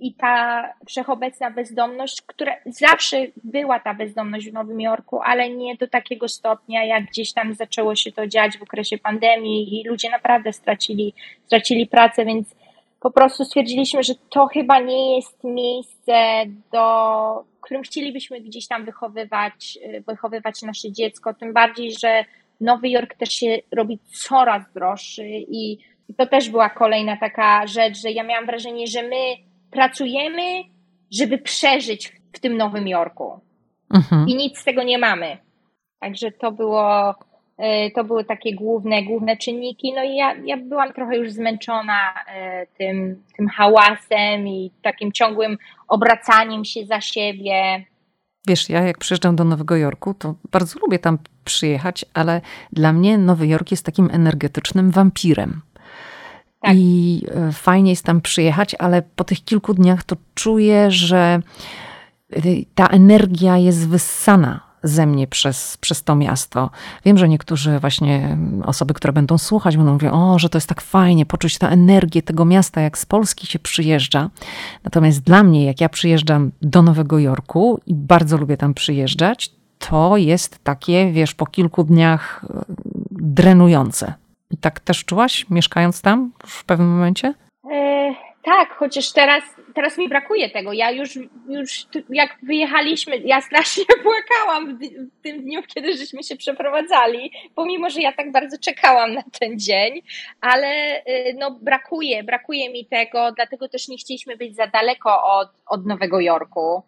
[0.00, 5.88] i ta wszechobecna bezdomność, która zawsze była ta bezdomność w Nowym Jorku, ale nie do
[5.88, 10.52] takiego stopnia, jak gdzieś tam zaczęło się to dziać w okresie pandemii i ludzie naprawdę
[10.52, 11.14] stracili,
[11.46, 12.54] stracili pracę, więc
[13.00, 19.78] po prostu stwierdziliśmy, że to chyba nie jest miejsce, do którym chcielibyśmy gdzieś tam wychowywać,
[20.06, 22.24] wychowywać nasze dziecko, tym bardziej, że
[22.60, 25.78] Nowy Jork też się robi coraz droższy i
[26.16, 30.64] to też była kolejna taka rzecz, że ja miałam wrażenie, że my pracujemy,
[31.12, 33.40] żeby przeżyć w tym Nowym Jorku.
[33.94, 34.28] Mhm.
[34.28, 35.38] I nic z tego nie mamy.
[36.00, 37.14] Także to było,
[37.56, 39.92] e, to były takie główne, główne czynniki.
[39.96, 45.58] No i ja, ja byłam trochę już zmęczona e, tym, tym hałasem i takim ciągłym
[45.88, 47.84] obracaniem się za siebie.
[48.48, 52.40] Wiesz, ja jak przyjeżdżam do Nowego Jorku, to bardzo lubię tam przyjechać, ale
[52.72, 55.60] dla mnie Nowy Jork jest takim energetycznym wampirem.
[56.60, 56.76] Tak.
[56.76, 61.40] I e, fajnie jest tam przyjechać, ale po tych kilku dniach to czuję, że
[62.32, 62.40] e,
[62.74, 66.70] ta energia jest wyssana ze mnie przez, przez to miasto.
[67.04, 70.80] Wiem, że niektórzy właśnie osoby, które będą słuchać, będą mówić, o, że to jest tak
[70.80, 74.30] fajnie poczuć tę energię tego miasta, jak z Polski się przyjeżdża.
[74.84, 80.16] Natomiast dla mnie, jak ja przyjeżdżam do Nowego Jorku i bardzo lubię tam przyjeżdżać, to
[80.16, 82.64] jest takie, wiesz, po kilku dniach e,
[83.10, 84.14] drenujące.
[84.50, 87.34] I tak też czułaś, mieszkając tam w pewnym momencie?
[87.72, 89.44] E, tak, chociaż teraz,
[89.74, 90.72] teraz mi brakuje tego.
[90.72, 91.18] Ja już,
[91.48, 94.80] już jak wyjechaliśmy, ja strasznie płakałam w,
[95.18, 99.58] w tym dniu, kiedy żeśmy się przeprowadzali, pomimo, że ja tak bardzo czekałam na ten
[99.58, 100.02] dzień,
[100.40, 100.68] ale
[101.04, 105.86] e, no, brakuje, brakuje mi tego, dlatego też nie chcieliśmy być za daleko od, od
[105.86, 106.82] Nowego Jorku,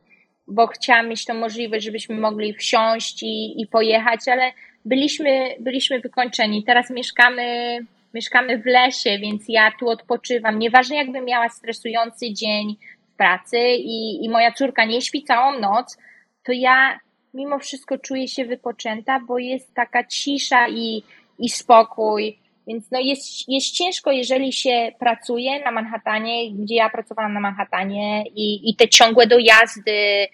[0.46, 4.52] bo chciałam mieć tą możliwość, żebyśmy mogli wsiąść i, i pojechać, ale
[4.84, 6.64] byliśmy, byliśmy wykończeni.
[6.64, 7.78] Teraz mieszkamy,
[8.14, 10.58] mieszkamy w lesie, więc ja tu odpoczywam.
[10.58, 12.76] Nieważne, jakbym miała stresujący dzień
[13.12, 15.98] w pracy i, i moja córka nie śpi całą noc,
[16.44, 17.00] to ja
[17.34, 21.02] mimo wszystko czuję się wypoczęta, bo jest taka cisza i,
[21.38, 22.38] i spokój.
[22.66, 28.24] Więc no jest, jest ciężko, jeżeli się pracuje na Manhattanie, gdzie ja pracowałam na Manhattanie
[28.34, 30.26] i, i te ciągłe dojazdy,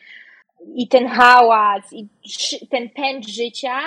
[0.74, 2.08] i ten hałas, i
[2.70, 3.80] ten pęd życia,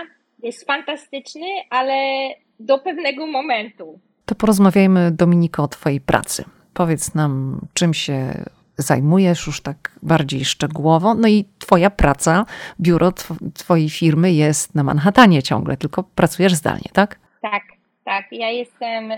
[0.44, 2.30] jest fantastyczny, ale
[2.60, 4.00] do pewnego momentu.
[4.26, 6.46] To porozmawiajmy, Dominiko, o Twojej pracy.
[6.74, 8.34] Powiedz nam, czym się
[8.78, 11.14] zajmujesz już tak bardziej szczegółowo.
[11.14, 12.46] No i Twoja praca,
[12.82, 13.12] biuro
[13.54, 17.20] Twojej firmy jest na Manhattanie ciągle, tylko pracujesz zdalnie, tak?
[17.42, 17.64] Tak,
[18.06, 18.26] tak.
[18.32, 19.18] Ja jestem y,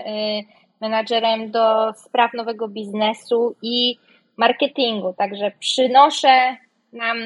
[0.80, 3.96] menadżerem do spraw nowego biznesu i
[4.36, 6.56] marketingu, także przynoszę
[6.92, 7.16] nam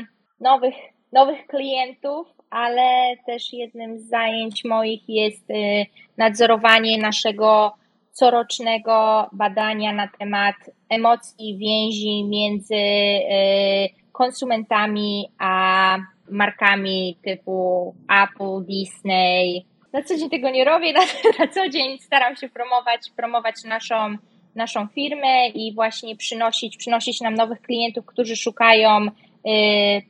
[0.41, 0.75] nowych,
[1.13, 5.87] nowych klientów ale też jednym z zajęć moich jest y,
[6.19, 7.73] nadzorowanie naszego
[8.13, 10.57] corocznego badania na temat
[10.89, 15.99] emocji więzi między y, konsumentami a
[16.31, 19.67] markami typu Apple, Disney.
[19.93, 21.01] Na co dzień tego nie robię, na,
[21.39, 24.17] na co dzień staram się promować, promować naszą,
[24.55, 29.11] naszą firmę i właśnie przynosić, przynosić nam nowych klientów, którzy szukają y,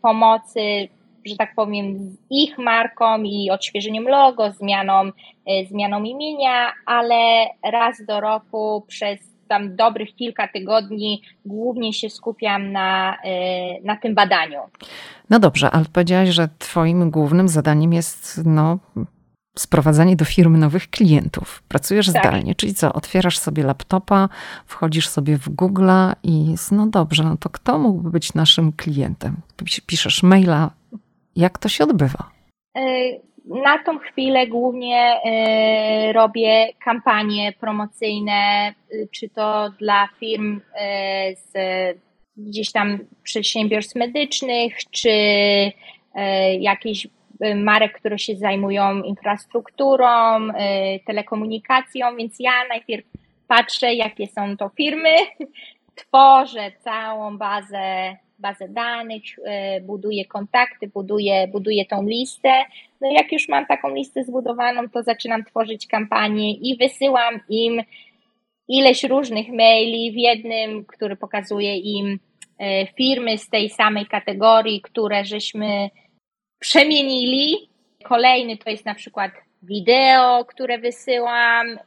[0.03, 0.89] pomocy
[1.27, 5.03] że tak powiem, z ich marką i odświeżeniem logo, zmianą,
[5.47, 12.72] e, zmianą imienia, ale raz do roku przez tam dobrych kilka tygodni głównie się skupiam
[12.72, 14.61] na, e, na tym badaniu.
[15.31, 18.79] No dobrze, ale powiedziałaś, że Twoim głównym zadaniem jest no,
[19.59, 21.62] sprowadzanie do firmy nowych klientów.
[21.68, 22.22] Pracujesz tak.
[22.22, 22.93] zdalnie, czyli co?
[22.93, 24.29] Otwierasz sobie laptopa,
[24.66, 25.91] wchodzisz sobie w Google
[26.22, 29.37] i no dobrze, no to kto mógłby być naszym klientem?
[29.87, 30.70] Piszesz maila,
[31.37, 32.30] jak to się odbywa?
[32.76, 32.82] E,
[33.45, 38.72] na tą chwilę głównie e, robię kampanie promocyjne, e,
[39.11, 40.61] czy to dla firm
[41.34, 41.53] z
[42.37, 45.11] gdzieś tam przedsiębiorstw medycznych, czy
[46.61, 47.09] jakichś
[47.57, 50.49] marek, które się zajmują infrastrukturą,
[51.07, 53.07] telekomunikacją, więc ja najpierw
[53.49, 55.14] patrzę, jakie są to firmy,
[56.01, 62.64] tworzę całą bazę bazę danych, e, buduję kontakty, buduję, buduję tą listę.
[63.01, 67.82] No jak już mam taką listę zbudowaną, to zaczynam tworzyć kampanię i wysyłam im
[68.68, 72.18] ileś różnych maili w jednym, który pokazuje im
[72.59, 75.91] e, firmy z tej samej kategorii, które żeśmy
[76.59, 77.57] przemienili.
[78.05, 79.32] Kolejny to jest na przykład
[79.62, 81.78] wideo, które wysyłam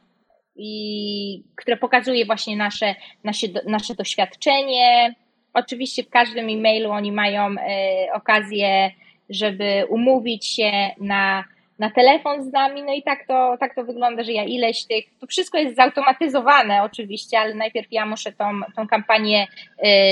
[0.56, 2.94] i które pokazuje właśnie nasze,
[3.24, 5.14] nasze, nasze doświadczenie
[5.54, 8.90] Oczywiście w każdym e-mailu oni mają e, okazję,
[9.30, 10.70] żeby umówić się
[11.00, 11.44] na,
[11.78, 15.04] na telefon z nami, no i tak to, tak to wygląda, że ja ileś tych,
[15.20, 19.46] to wszystko jest zautomatyzowane oczywiście, ale najpierw ja muszę tą, tą kampanię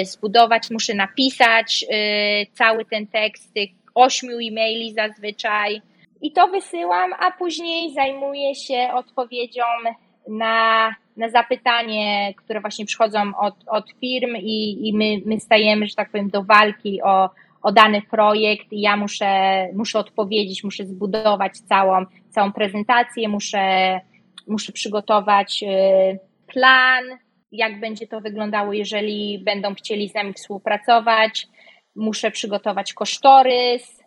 [0.02, 5.82] y, zbudować, muszę napisać y, cały ten tekst, tych ośmiu e-maili zazwyczaj.
[6.22, 9.64] I to wysyłam, a później zajmuję się odpowiedzią
[10.28, 15.94] na, na zapytanie, które właśnie przychodzą od, od firm i, i my, my stajemy, że
[15.94, 17.30] tak powiem, do walki o,
[17.62, 24.00] o dany projekt i ja muszę, muszę odpowiedzieć, muszę zbudować całą, całą prezentację, muszę,
[24.48, 27.04] muszę przygotować y, plan,
[27.52, 31.46] jak będzie to wyglądało, jeżeli będą chcieli z nami współpracować.
[31.96, 33.97] Muszę przygotować kosztorys.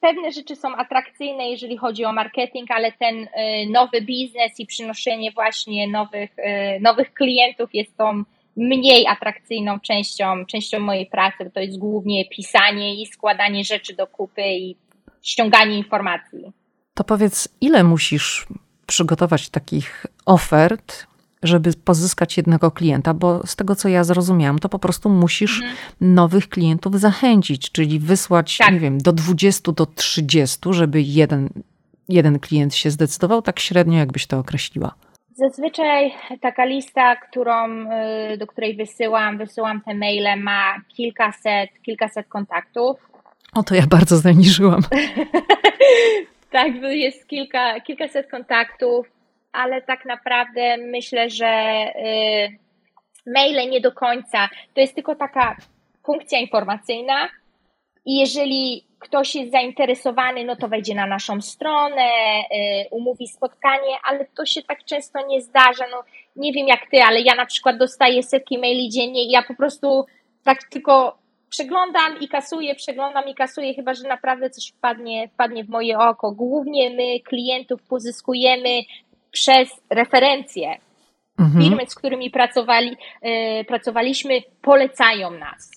[0.00, 3.28] Pewne rzeczy są atrakcyjne, jeżeli chodzi o marketing, ale ten y,
[3.70, 8.22] nowy biznes i przynoszenie właśnie nowych, y, nowych klientów jest tą
[8.56, 14.42] mniej atrakcyjną częścią, częścią mojej pracy, to jest głównie pisanie i składanie rzeczy do kupy
[14.42, 14.76] i
[15.22, 16.52] ściąganie informacji.
[16.94, 18.46] To powiedz, ile musisz
[18.86, 21.06] przygotować takich ofert,
[21.42, 25.76] żeby pozyskać jednego klienta, bo z tego co ja zrozumiałam, to po prostu musisz mhm.
[26.00, 28.72] nowych klientów zachęcić, czyli wysłać, tak.
[28.72, 31.48] nie wiem, do 20 do 30, żeby jeden,
[32.08, 34.94] jeden klient się zdecydował, tak średnio jakbyś to określiła.
[35.34, 37.68] Zazwyczaj taka lista, którą,
[38.32, 42.96] y, do której wysyłam, wysyłam te maile, ma kilkaset, kilkaset kontaktów.
[43.54, 44.80] O, to ja bardzo zaniżyłam.
[46.52, 49.15] tak, jest kilka, kilkaset kontaktów,
[49.56, 51.46] ale tak naprawdę myślę, że
[51.96, 52.58] y,
[53.26, 54.48] maile nie do końca.
[54.74, 55.56] To jest tylko taka
[56.06, 57.28] funkcja informacyjna
[58.04, 64.26] i jeżeli ktoś jest zainteresowany, no to wejdzie na naszą stronę, y, umówi spotkanie, ale
[64.36, 65.84] to się tak często nie zdarza.
[65.90, 66.04] No,
[66.36, 69.54] nie wiem jak ty, ale ja na przykład dostaję setki maili dziennie i ja po
[69.54, 70.06] prostu
[70.44, 71.18] tak tylko
[71.50, 76.32] przeglądam i kasuję, przeglądam i kasuję, chyba że naprawdę coś wpadnie, wpadnie w moje oko.
[76.32, 78.80] Głównie my klientów pozyskujemy
[79.36, 80.76] przez referencje.
[81.38, 81.64] Mhm.
[81.64, 85.70] Firmy, z którymi pracowali, yy, pracowaliśmy, polecają nas.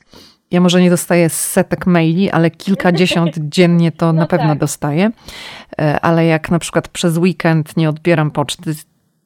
[0.51, 4.57] Ja może nie dostaję setek maili, ale kilkadziesiąt dziennie to no na pewno tak.
[4.57, 5.11] dostaję.
[5.81, 8.75] E, ale jak na przykład przez weekend nie odbieram poczty,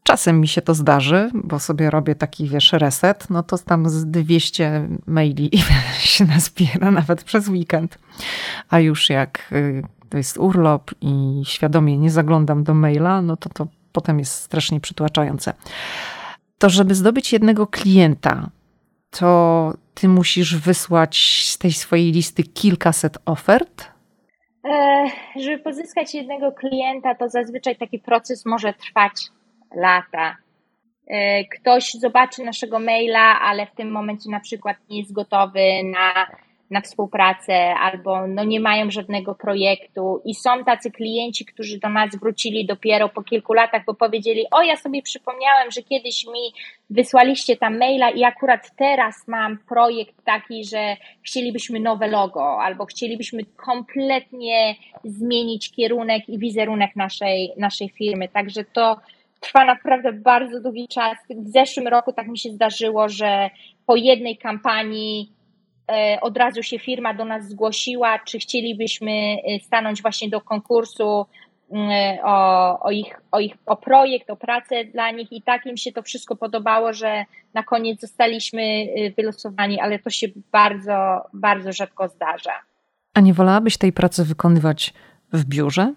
[0.04, 4.06] czasem mi się to zdarzy, bo sobie robię taki, wiesz, reset, no to tam z
[4.06, 5.52] 200 maili
[6.14, 8.00] się nazbiera nawet przez weekend.
[8.70, 13.50] A już jak y, to jest urlop i świadomie nie zaglądam do maila, no to
[13.50, 15.54] to potem jest strasznie przytłaczające.
[16.58, 18.50] To, żeby zdobyć jednego klienta,
[19.10, 23.92] to ty musisz wysłać z tej swojej listy kilkaset ofert?
[24.66, 25.06] E,
[25.40, 29.14] żeby pozyskać jednego klienta, to zazwyczaj taki proces może trwać
[29.76, 30.38] lata.
[31.08, 36.28] E, ktoś zobaczy naszego maila, ale w tym momencie na przykład nie jest gotowy na
[36.72, 42.16] na współpracę albo no nie mają żadnego projektu i są tacy klienci, którzy do nas
[42.16, 46.54] wrócili dopiero po kilku latach, bo powiedzieli, o ja sobie przypomniałem, że kiedyś mi
[46.90, 53.46] wysłaliście tam maila i akurat teraz mam projekt taki, że chcielibyśmy nowe logo albo chcielibyśmy
[53.46, 58.98] kompletnie zmienić kierunek i wizerunek naszej, naszej firmy, także to
[59.40, 61.18] trwa naprawdę bardzo długi czas.
[61.30, 63.50] W zeszłym roku tak mi się zdarzyło, że
[63.86, 65.32] po jednej kampanii
[66.22, 71.26] od razu się firma do nas zgłosiła, czy chcielibyśmy e, stanąć właśnie do konkursu
[71.72, 75.66] mm, e, o, o, ich, o, ich, o projekt, o pracę dla nich i tak
[75.66, 81.74] im się to wszystko podobało, że na koniec zostaliśmy wylosowani, ale to się bardzo, bardzo
[81.74, 82.54] rzadko zdarza.
[83.14, 84.94] A nie wolałabyś tej pracy wykonywać
[85.34, 85.94] w biurze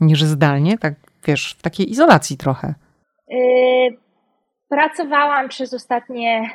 [0.00, 0.94] niż zdalnie, tak
[1.26, 2.74] wiesz, w takiej izolacji trochę?
[4.68, 6.50] Pracowałam przez ostatnie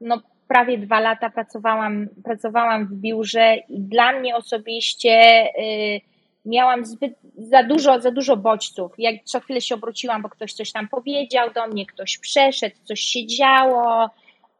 [0.00, 6.00] no, prawie dwa lata pracowałam, pracowałam w biurze i dla mnie osobiście y,
[6.44, 8.92] miałam zbyt za dużo, za dużo bodźców.
[8.98, 13.00] Jak co chwilę się obróciłam, bo ktoś coś tam powiedział do mnie, ktoś przeszedł, coś
[13.00, 14.10] się działo,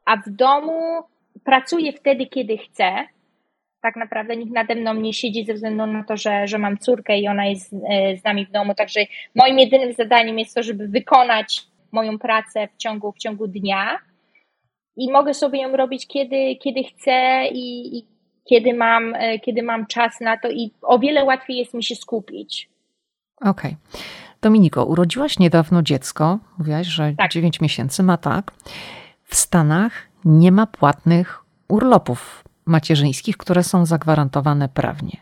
[0.04, 1.02] a w domu
[1.44, 2.92] pracuję wtedy, kiedy chcę.
[3.80, 7.18] Tak naprawdę nikt nade mną nie siedzi ze względu na to, że, że mam córkę
[7.18, 8.74] i ona jest z, y, z nami w domu.
[8.74, 9.00] Także
[9.34, 11.62] moim jedynym zadaniem jest to, żeby wykonać
[11.92, 13.98] moją pracę w ciągu, w ciągu dnia
[14.96, 18.06] i mogę sobie ją robić kiedy, kiedy chcę i, i
[18.44, 21.94] kiedy, mam, e, kiedy mam czas na to i o wiele łatwiej jest mi się
[21.94, 22.68] skupić.
[23.40, 23.50] Okej.
[23.90, 24.00] Okay.
[24.40, 27.30] Dominiko, urodziłaś niedawno dziecko, mówiłaś, że tak.
[27.30, 28.52] 9 miesięcy ma tak.
[29.24, 29.92] W Stanach
[30.24, 35.16] nie ma płatnych urlopów macierzyńskich, które są zagwarantowane prawnie.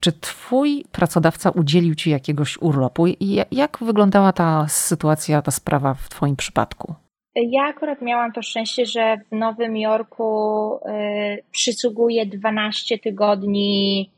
[0.00, 6.08] Czy twój pracodawca udzielił ci jakiegoś urlopu i jak wyglądała ta sytuacja, ta sprawa w
[6.08, 6.94] twoim przypadku?
[7.42, 14.10] Ja akurat miałam to szczęście, że w Nowym Jorku y, przysługuje 12 tygodni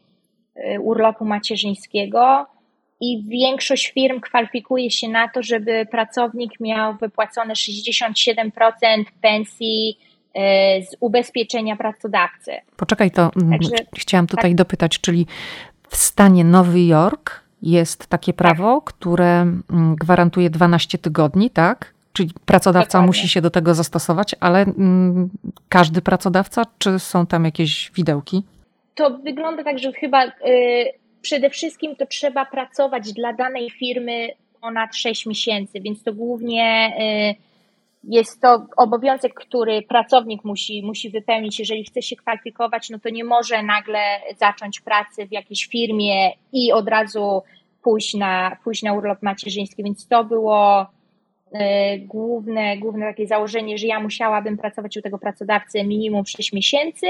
[0.57, 2.47] y, urlopu macierzyńskiego
[3.01, 8.51] i większość firm kwalifikuje się na to, żeby pracownik miał wypłacone 67%
[9.21, 9.99] pensji
[10.35, 12.53] e, z ubezpieczenia pracodawcy.
[12.77, 14.57] Poczekaj, to mm, Także, chciałam tutaj tak.
[14.57, 15.27] dopytać, czyli
[15.89, 18.95] w stanie Nowy Jork jest takie prawo, tak.
[18.95, 21.98] które mm, gwarantuje 12 tygodni, tak?
[22.19, 23.07] Czyli pracodawca Dokładnie.
[23.07, 25.29] musi się do tego zastosować, ale mm,
[25.69, 28.43] każdy pracodawca, czy są tam jakieś widełki?
[28.95, 30.31] To wygląda tak, że chyba y,
[31.23, 34.29] przede wszystkim to trzeba pracować dla danej firmy
[34.61, 37.35] ponad 6 miesięcy, więc to głównie y,
[38.05, 41.59] jest to obowiązek, który pracownik musi, musi wypełnić.
[41.59, 44.01] Jeżeli chce się kwalifikować, no to nie może nagle
[44.37, 47.43] zacząć pracy w jakiejś firmie i od razu
[47.83, 50.87] pójść na, pójść na urlop macierzyński, więc to było
[51.99, 57.07] główne, główne takie założenie, że ja musiałabym pracować u tego pracodawcy minimum 6 miesięcy,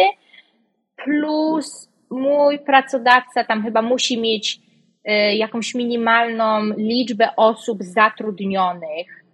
[1.05, 4.61] plus mój pracodawca tam chyba musi mieć
[5.09, 9.25] y, jakąś minimalną liczbę osób zatrudnionych,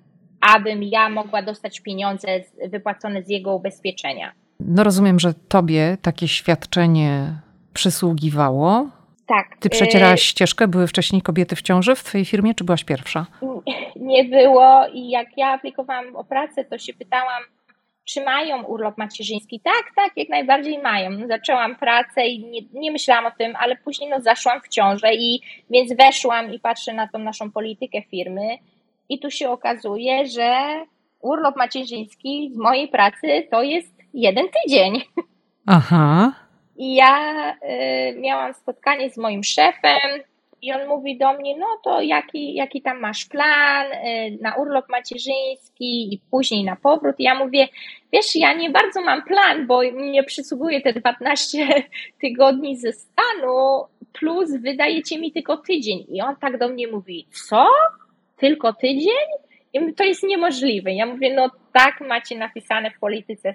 [0.40, 2.28] abym ja mogła dostać pieniądze
[2.68, 4.32] wypłacone z jego ubezpieczenia.
[4.60, 7.40] No rozumiem, że tobie takie świadczenie
[7.72, 8.88] przysługiwało.
[9.26, 9.56] Tak.
[9.60, 13.26] Ty przecierałaś y, ścieżkę, były wcześniej kobiety w ciąży w twojej firmie, czy byłaś pierwsza?
[13.96, 17.42] Nie było i jak ja aplikowałam o pracę, to się pytałam,
[18.04, 19.60] czy mają urlop macierzyński?
[19.60, 21.10] Tak, tak, jak najbardziej mają.
[21.10, 25.14] No, zaczęłam pracę i nie, nie, myślałam o tym, ale później no, zaszłam w ciążę
[25.14, 28.58] i więc weszłam i patrzę na tą naszą politykę firmy
[29.08, 30.80] i tu się okazuje, że
[31.20, 35.00] urlop macierzyński z mojej pracy to jest jeden tydzień.
[35.66, 36.32] Aha.
[36.76, 40.22] I ja y, miałam spotkanie z moim szefem,
[40.64, 44.88] i on mówi do mnie, no to jaki, jaki tam masz plan y, na urlop
[44.88, 47.14] macierzyński i później na powrót.
[47.18, 47.68] I ja mówię,
[48.12, 51.68] wiesz, ja nie bardzo mam plan, bo mnie przysługuje te 12
[52.22, 56.06] tygodni ze stanu, plus wydajecie mi tylko tydzień.
[56.08, 57.66] I on tak do mnie mówi, co?
[58.36, 59.26] Tylko tydzień?
[59.74, 60.92] I to jest niemożliwe.
[60.92, 63.54] Ja mówię, no tak macie napisane w polityce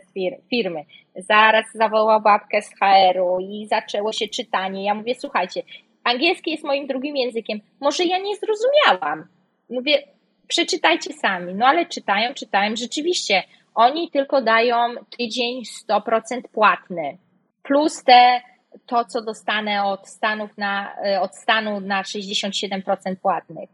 [0.49, 0.83] firmy.
[1.15, 4.83] Zaraz zawołał babkę z HR-u i zaczęło się czytanie.
[4.83, 5.63] Ja mówię, słuchajcie,
[6.03, 7.59] Angielski jest moim drugim językiem.
[7.79, 9.27] Może ja nie zrozumiałam.
[9.69, 10.03] Mówię,
[10.47, 11.53] przeczytajcie sami.
[11.55, 12.75] No ale czytają, czytają.
[12.75, 13.43] Rzeczywiście,
[13.75, 14.75] oni tylko dają
[15.17, 17.17] tydzień 100% płatny.
[17.63, 18.41] Plus te,
[18.85, 23.69] to, co dostanę od, Stanów na, e, od stanu na 67% płatnych.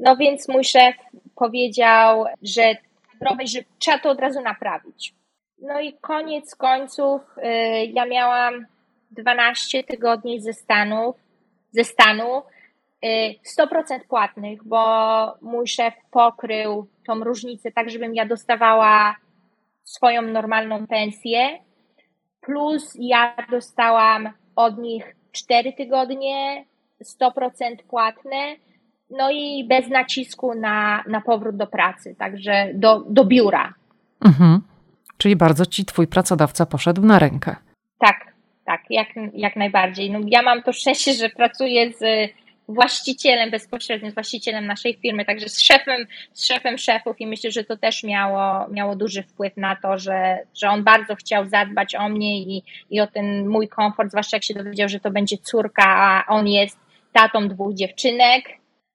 [0.00, 0.96] No więc mój szef
[1.34, 2.76] powiedział, że,
[3.44, 5.14] że trzeba to od razu naprawić.
[5.58, 8.66] No i koniec końców, e, ja miałam
[9.10, 11.16] 12 tygodni ze Stanów
[11.76, 12.42] ze stanu
[13.44, 14.82] 100% y, płatnych, bo
[15.42, 19.16] mój szef pokrył tą różnicę tak, żebym ja dostawała
[19.84, 21.58] swoją normalną pensję,
[22.40, 26.64] plus ja dostałam od nich 4 tygodnie
[27.02, 28.56] 100% płatne,
[29.10, 33.74] no i bez nacisku na, na powrót do pracy, także do, do biura.
[34.24, 34.60] Mhm.
[35.16, 37.56] Czyli bardzo ci twój pracodawca poszedł na rękę.
[37.98, 38.16] Tak,
[38.64, 40.10] tak, jak, jak najbardziej.
[40.10, 42.32] No, ja mam to szczęście, że pracuję z
[42.68, 47.64] właścicielem bezpośrednio, z właścicielem naszej firmy, także z szefem, z szefem szefów i myślę, że
[47.64, 52.08] to też miało, miało duży wpływ na to, że, że on bardzo chciał zadbać o
[52.08, 55.84] mnie i, i o ten mój komfort, zwłaszcza jak się dowiedział, że to będzie córka,
[55.86, 56.78] a on jest
[57.12, 58.44] tatą dwóch dziewczynek,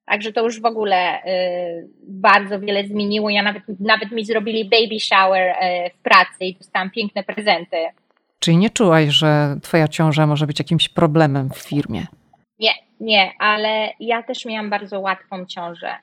[0.04, 3.30] Także to już w ogóle y, bardzo wiele zmieniło.
[3.30, 7.76] Ja nawet, nawet mi zrobili baby shower y, w pracy i dostałam piękne prezenty.
[8.38, 12.06] Czyli nie czułaś, że twoja ciąża może być jakimś problemem w firmie?
[12.58, 15.94] Nie, nie, ale ja też miałam bardzo łatwą ciążę.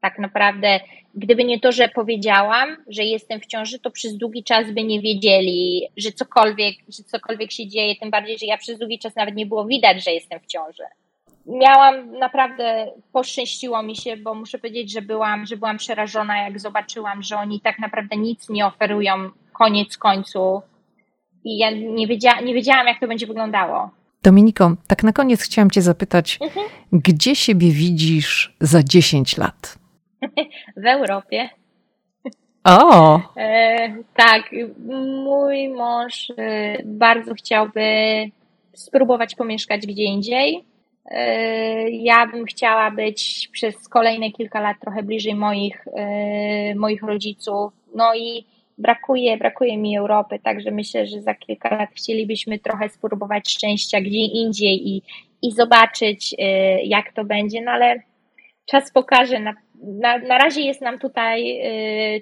[0.00, 0.80] Tak naprawdę,
[1.14, 5.00] gdyby nie to, że powiedziałam, że jestem w ciąży, to przez długi czas by nie
[5.00, 9.34] wiedzieli, że cokolwiek, że cokolwiek się dzieje, tym bardziej, że ja przez długi czas nawet
[9.34, 10.82] nie było widać, że jestem w ciąży.
[11.46, 17.22] Miałam naprawdę, poszczęściło mi się, bo muszę powiedzieć, że byłam, że byłam przerażona, jak zobaczyłam,
[17.22, 20.62] że oni tak naprawdę nic nie oferują koniec końców
[21.44, 23.90] i ja nie, wiedzia, nie wiedziałam, jak to będzie wyglądało.
[24.22, 26.66] Dominiko, tak na koniec chciałam Cię zapytać, mhm.
[26.92, 29.78] gdzie siebie widzisz za 10 lat?
[30.82, 31.48] w Europie.
[32.64, 33.20] O!
[33.36, 34.50] E, tak,
[35.24, 37.82] mój mąż e, bardzo chciałby
[38.72, 40.64] spróbować pomieszkać gdzie indziej.
[41.10, 47.72] E, ja bym chciała być przez kolejne kilka lat trochę bliżej moich, e, moich rodziców.
[47.94, 48.46] No i
[48.78, 54.18] brakuje, brakuje mi Europy, także myślę, że za kilka lat chcielibyśmy trochę spróbować szczęścia gdzie
[54.18, 55.02] indziej i,
[55.42, 56.36] i zobaczyć, y,
[56.84, 58.02] jak to będzie, no ale
[58.70, 59.40] czas pokaże.
[59.40, 61.62] Na, na, na razie jest nam tutaj,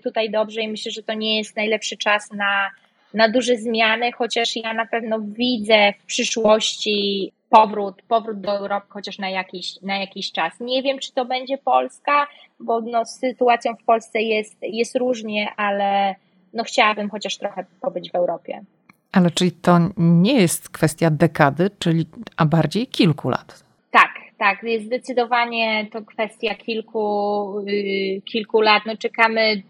[0.03, 2.71] tutaj dobrze i myślę, że to nie jest najlepszy czas na,
[3.15, 9.19] na duże zmiany, chociaż ja na pewno widzę w przyszłości powrót, powrót do Europy chociaż
[9.19, 10.61] na jakiś, na jakiś czas.
[10.61, 12.27] Nie wiem, czy to będzie Polska,
[12.61, 16.15] bo no, z sytuacją w Polsce jest, jest różnie, ale
[16.55, 18.65] no, chciałabym chociaż trochę pobyć w Europie.
[19.13, 22.07] Ale czyli to nie jest kwestia dekady, czyli,
[22.37, 23.65] a bardziej kilku lat?
[23.91, 24.63] Tak, tak.
[24.63, 28.83] Jest zdecydowanie to kwestia kilku, yy, kilku lat.
[28.87, 29.63] No, czekamy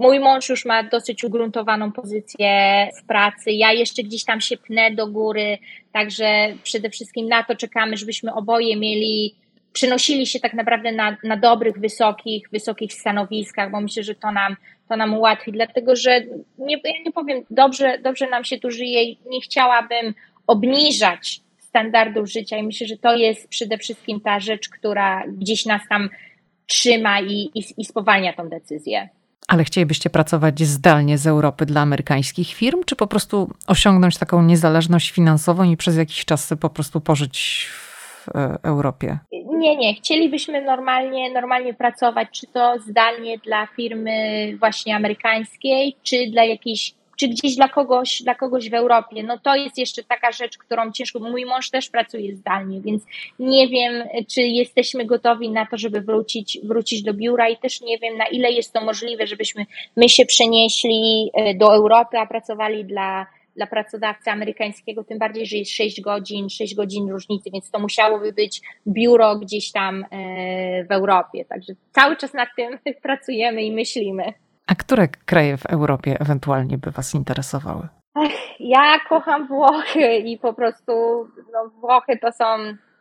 [0.00, 3.52] Mój mąż już ma dosyć ugruntowaną pozycję w pracy.
[3.52, 5.58] Ja jeszcze gdzieś tam się pnę do góry,
[5.92, 9.34] także przede wszystkim na to czekamy, żebyśmy oboje mieli,
[9.72, 14.56] przenosili się tak naprawdę na, na dobrych, wysokich, wysokich stanowiskach, bo myślę, że to nam,
[14.88, 16.20] to nam ułatwi, dlatego że
[16.58, 20.14] nie, ja nie powiem, dobrze, dobrze nam się tu żyje i nie chciałabym
[20.46, 25.82] obniżać standardów życia i myślę, że to jest przede wszystkim ta rzecz, która gdzieś nas
[25.88, 26.08] tam
[26.66, 29.08] trzyma i, i, i spowalnia tą decyzję.
[29.50, 35.10] Ale chcielibyście pracować zdalnie z Europy dla amerykańskich firm, czy po prostu osiągnąć taką niezależność
[35.10, 39.18] finansową i przez jakiś czas po prostu pożyć w e, Europie?
[39.46, 39.94] Nie, nie.
[39.94, 44.12] Chcielibyśmy normalnie, normalnie pracować, czy to zdalnie dla firmy
[44.58, 49.22] właśnie amerykańskiej, czy dla jakiejś czy gdzieś dla kogoś, dla kogoś w Europie.
[49.22, 53.02] No to jest jeszcze taka rzecz, którą ciężko, mój mąż też pracuje zdalnie, więc
[53.38, 54.04] nie wiem,
[54.34, 58.26] czy jesteśmy gotowi na to, żeby wrócić, wrócić do biura i też nie wiem, na
[58.26, 59.66] ile jest to możliwe, żebyśmy
[59.96, 65.56] my się przenieśli e, do Europy, a pracowali dla, dla pracodawcy amerykańskiego, tym bardziej, że
[65.56, 70.92] jest 6 godzin, 6 godzin różnicy, więc to musiałoby być biuro gdzieś tam e, w
[70.92, 71.44] Europie.
[71.44, 74.32] Także cały czas nad tym pracujemy i myślimy.
[74.70, 77.88] A które kraje w Europie ewentualnie by Was interesowały?
[78.60, 80.92] Ja kocham Włochy i po prostu
[81.52, 82.44] no, Włochy to są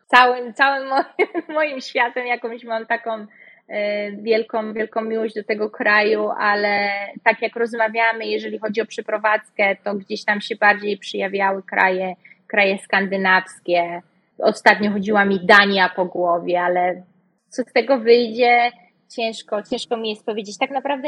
[0.08, 1.06] całym, całym moim,
[1.60, 2.28] moim światem.
[2.28, 3.26] Jakąś mam taką
[3.68, 6.90] e, wielką, wielką miłość do tego kraju, ale
[7.24, 12.16] tak jak rozmawiamy, jeżeli chodzi o przeprowadzkę, to gdzieś tam się bardziej przyjawiały kraje,
[12.48, 14.02] kraje skandynawskie.
[14.40, 17.04] Ostatnio chodziła mi Dania po głowie, ale
[17.50, 18.72] co z tego wyjdzie,
[19.16, 20.58] ciężko, ciężko mi jest powiedzieć.
[20.58, 21.08] Tak naprawdę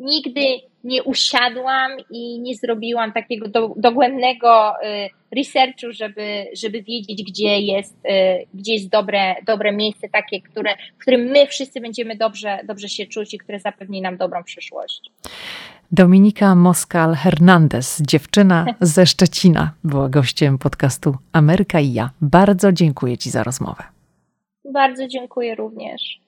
[0.00, 0.40] nigdy
[0.84, 7.96] nie usiadłam i nie zrobiłam takiego do, dogłębnego y, researchu, żeby, żeby wiedzieć, gdzie jest,
[8.06, 12.88] y, gdzie jest dobre, dobre miejsce, takie, które, w którym my wszyscy będziemy dobrze, dobrze
[12.88, 15.10] się czuć i które zapewni nam dobrą przyszłość.
[15.92, 22.10] Dominika Moskal-Hernandez, dziewczyna ze Szczecina, była gościem podcastu Ameryka i ja.
[22.20, 23.82] Bardzo dziękuję Ci za rozmowę.
[24.72, 26.25] Bardzo dziękuję również.